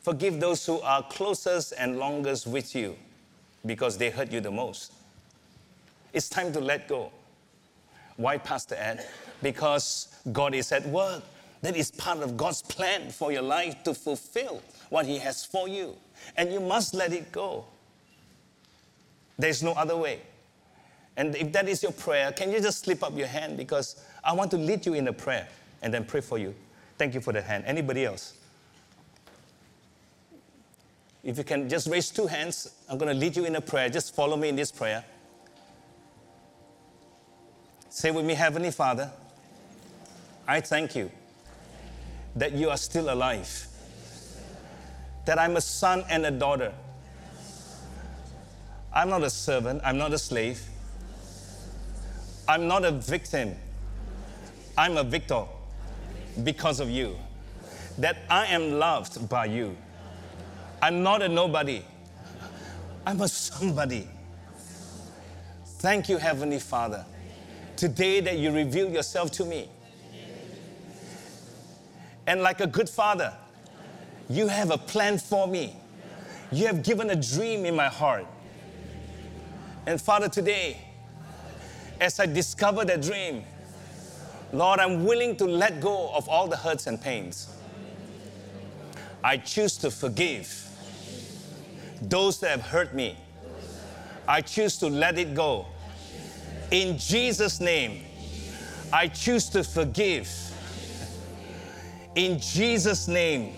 forgive 0.02 0.40
those 0.40 0.66
who 0.66 0.80
are 0.82 1.04
closest 1.04 1.74
and 1.78 1.98
longest 1.98 2.48
with 2.48 2.76
you 2.76 2.96
because 3.66 3.98
they 3.98 4.10
hurt 4.10 4.32
you 4.32 4.42
the 4.42 4.52
most. 4.52 4.92
It's 6.12 6.30
time 6.30 6.54
to 6.54 6.60
let 6.60 6.88
go. 6.88 7.12
Why, 8.18 8.38
Pastor 8.38 8.76
Ed? 8.76 9.06
Because 9.42 10.16
God 10.32 10.54
is 10.54 10.72
at 10.72 10.86
work. 10.88 11.24
That 11.64 11.78
is 11.78 11.92
part 11.92 12.20
of 12.20 12.36
God's 12.36 12.62
plan 12.62 13.10
for 13.10 13.32
your 13.32 13.42
life 13.42 13.84
to 13.86 13.94
fulfill 13.94 14.62
what 14.90 15.06
He 15.06 15.18
has 15.20 15.46
for 15.46 15.70
you. 15.70 15.96
And 16.36 16.52
you 16.52 16.60
must 16.60 16.94
let 16.94 17.14
it 17.14 17.32
go. 17.32 17.64
There's 19.40 19.64
no 19.64 19.72
other 19.72 19.96
way. 19.96 20.20
And 21.16 21.34
if 21.38 21.54
that 21.54 21.70
is 21.70 21.82
your 21.82 21.94
prayer, 21.94 22.34
can 22.34 22.52
you 22.52 22.60
just 22.60 22.84
slip 22.84 23.02
up 23.02 23.18
your 23.18 23.28
hand? 23.28 23.56
Because 23.56 24.04
I 24.26 24.34
want 24.34 24.52
to 24.52 24.58
lead 24.58 24.86
you 24.86 24.94
in 24.94 25.08
a 25.08 25.14
prayer 25.14 25.48
and 25.82 25.94
then 25.94 26.04
pray 26.04 26.20
for 26.20 26.38
you. 26.38 26.54
Thank 26.98 27.14
you 27.14 27.22
for 27.22 27.32
the 27.32 27.42
hand. 27.42 27.64
Anybody 27.66 28.04
else? 28.04 28.34
If 31.24 31.38
you 31.38 31.46
can 31.46 31.70
just 31.70 31.88
raise 31.88 32.10
two 32.10 32.28
hands, 32.28 32.76
I'm 32.90 32.98
going 32.98 33.14
to 33.14 33.18
lead 33.18 33.38
you 33.38 33.46
in 33.46 33.56
a 33.56 33.62
prayer. 33.62 33.88
Just 33.88 34.14
follow 34.14 34.36
me 34.36 34.50
in 34.50 34.58
this 34.58 34.70
prayer. 34.70 35.06
Say 37.90 38.12
with 38.12 38.26
me, 38.26 38.34
Heavenly 38.34 38.72
Father, 38.72 39.10
I 40.46 40.60
thank 40.60 40.94
you 40.94 41.10
that 42.36 42.54
you 42.54 42.70
are 42.70 42.78
still 42.78 43.14
alive, 43.14 43.68
that 45.26 45.40
I'm 45.40 45.56
a 45.56 45.62
son 45.62 46.04
and 46.10 46.26
a 46.26 46.32
daughter. 46.32 46.74
I'm 48.94 49.10
not 49.10 49.24
a 49.24 49.30
servant, 49.30 49.82
I'm 49.84 49.98
not 49.98 50.14
a 50.14 50.18
slave, 50.18 50.62
I'm 52.48 52.68
not 52.68 52.86
a 52.86 52.92
victim, 52.92 53.56
I'm 54.78 54.98
a 54.98 55.04
victor 55.04 55.46
because 56.44 56.80
of 56.80 56.90
you. 56.90 57.18
That 57.98 58.18
I 58.30 58.48
am 58.48 58.80
loved 58.80 59.30
by 59.30 59.46
you. 59.46 59.78
I'm 60.82 61.04
not 61.04 61.22
a 61.22 61.30
nobody, 61.30 61.84
I'm 63.06 63.22
a 63.22 63.28
somebody. 63.28 64.08
Thank 65.66 66.10
you, 66.10 66.18
Heavenly 66.18 66.60
Father, 66.60 67.06
today 67.76 68.20
that 68.22 68.38
you 68.38 68.52
reveal 68.52 68.90
yourself 68.90 69.32
to 69.32 69.46
me. 69.46 69.70
And 72.28 72.42
like 72.42 72.62
a 72.62 72.68
good 72.68 72.90
father, 72.90 73.34
you 74.30 74.48
have 74.48 74.72
a 74.72 74.78
plan 74.78 75.18
for 75.18 75.48
me. 75.48 75.76
You 76.52 76.68
have 76.68 76.84
given 76.84 77.10
a 77.10 77.16
dream 77.16 77.66
in 77.66 77.76
my 77.76 77.88
heart. 77.88 78.26
And 79.86 80.00
Father, 80.00 80.30
today, 80.30 80.78
as 82.00 82.20
I 82.20 82.26
discover 82.26 82.86
that 82.86 83.02
dream, 83.02 83.44
Lord, 84.52 84.80
I'm 84.80 85.04
willing 85.04 85.36
to 85.38 85.46
let 85.46 85.82
go 85.82 86.10
of 86.14 86.30
all 86.30 86.48
the 86.48 86.56
hurts 86.56 86.88
and 86.88 87.02
pains. 87.02 87.50
I 89.24 89.38
choose 89.38 89.78
to 89.78 89.90
forgive 89.90 90.70
those 92.02 92.40
that 92.42 92.52
have 92.52 92.62
hurt 92.62 92.94
me. 92.94 93.18
I 94.28 94.42
choose 94.42 94.78
to 94.80 94.88
let 94.88 95.18
it 95.18 95.34
go. 95.34 95.66
In 96.72 96.98
Jesus' 96.98 97.60
name, 97.60 98.04
I 98.92 99.08
choose 99.08 99.50
to 99.50 99.64
forgive. 99.64 100.30
In 102.16 102.40
Jesus' 102.40 103.08
name, 103.08 103.56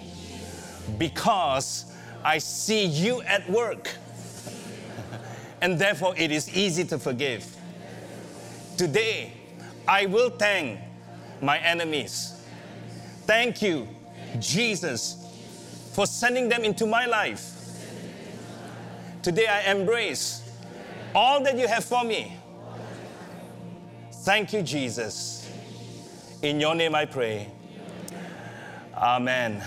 because 0.97 1.85
I 2.23 2.37
see 2.37 2.85
you 2.85 3.21
at 3.23 3.49
work. 3.49 3.89
and 5.61 5.77
therefore, 5.77 6.13
it 6.17 6.31
is 6.31 6.55
easy 6.55 6.85
to 6.85 6.97
forgive. 6.97 7.45
Today, 8.77 9.33
I 9.87 10.05
will 10.05 10.29
thank 10.29 10.79
my 11.41 11.57
enemies. 11.59 12.41
Thank 13.25 13.61
you, 13.61 13.87
Jesus, 14.39 15.17
for 15.93 16.05
sending 16.05 16.49
them 16.49 16.63
into 16.63 16.85
my 16.85 17.05
life. 17.05 17.51
Today, 19.21 19.47
I 19.47 19.71
embrace 19.71 20.41
all 21.13 21.43
that 21.43 21.57
you 21.57 21.67
have 21.67 21.83
for 21.83 22.03
me. 22.03 22.37
Thank 24.23 24.53
you, 24.53 24.61
Jesus. 24.61 25.49
In 26.41 26.59
your 26.59 26.75
name 26.75 26.95
I 26.95 27.05
pray. 27.05 27.54
Amen. 28.97 29.61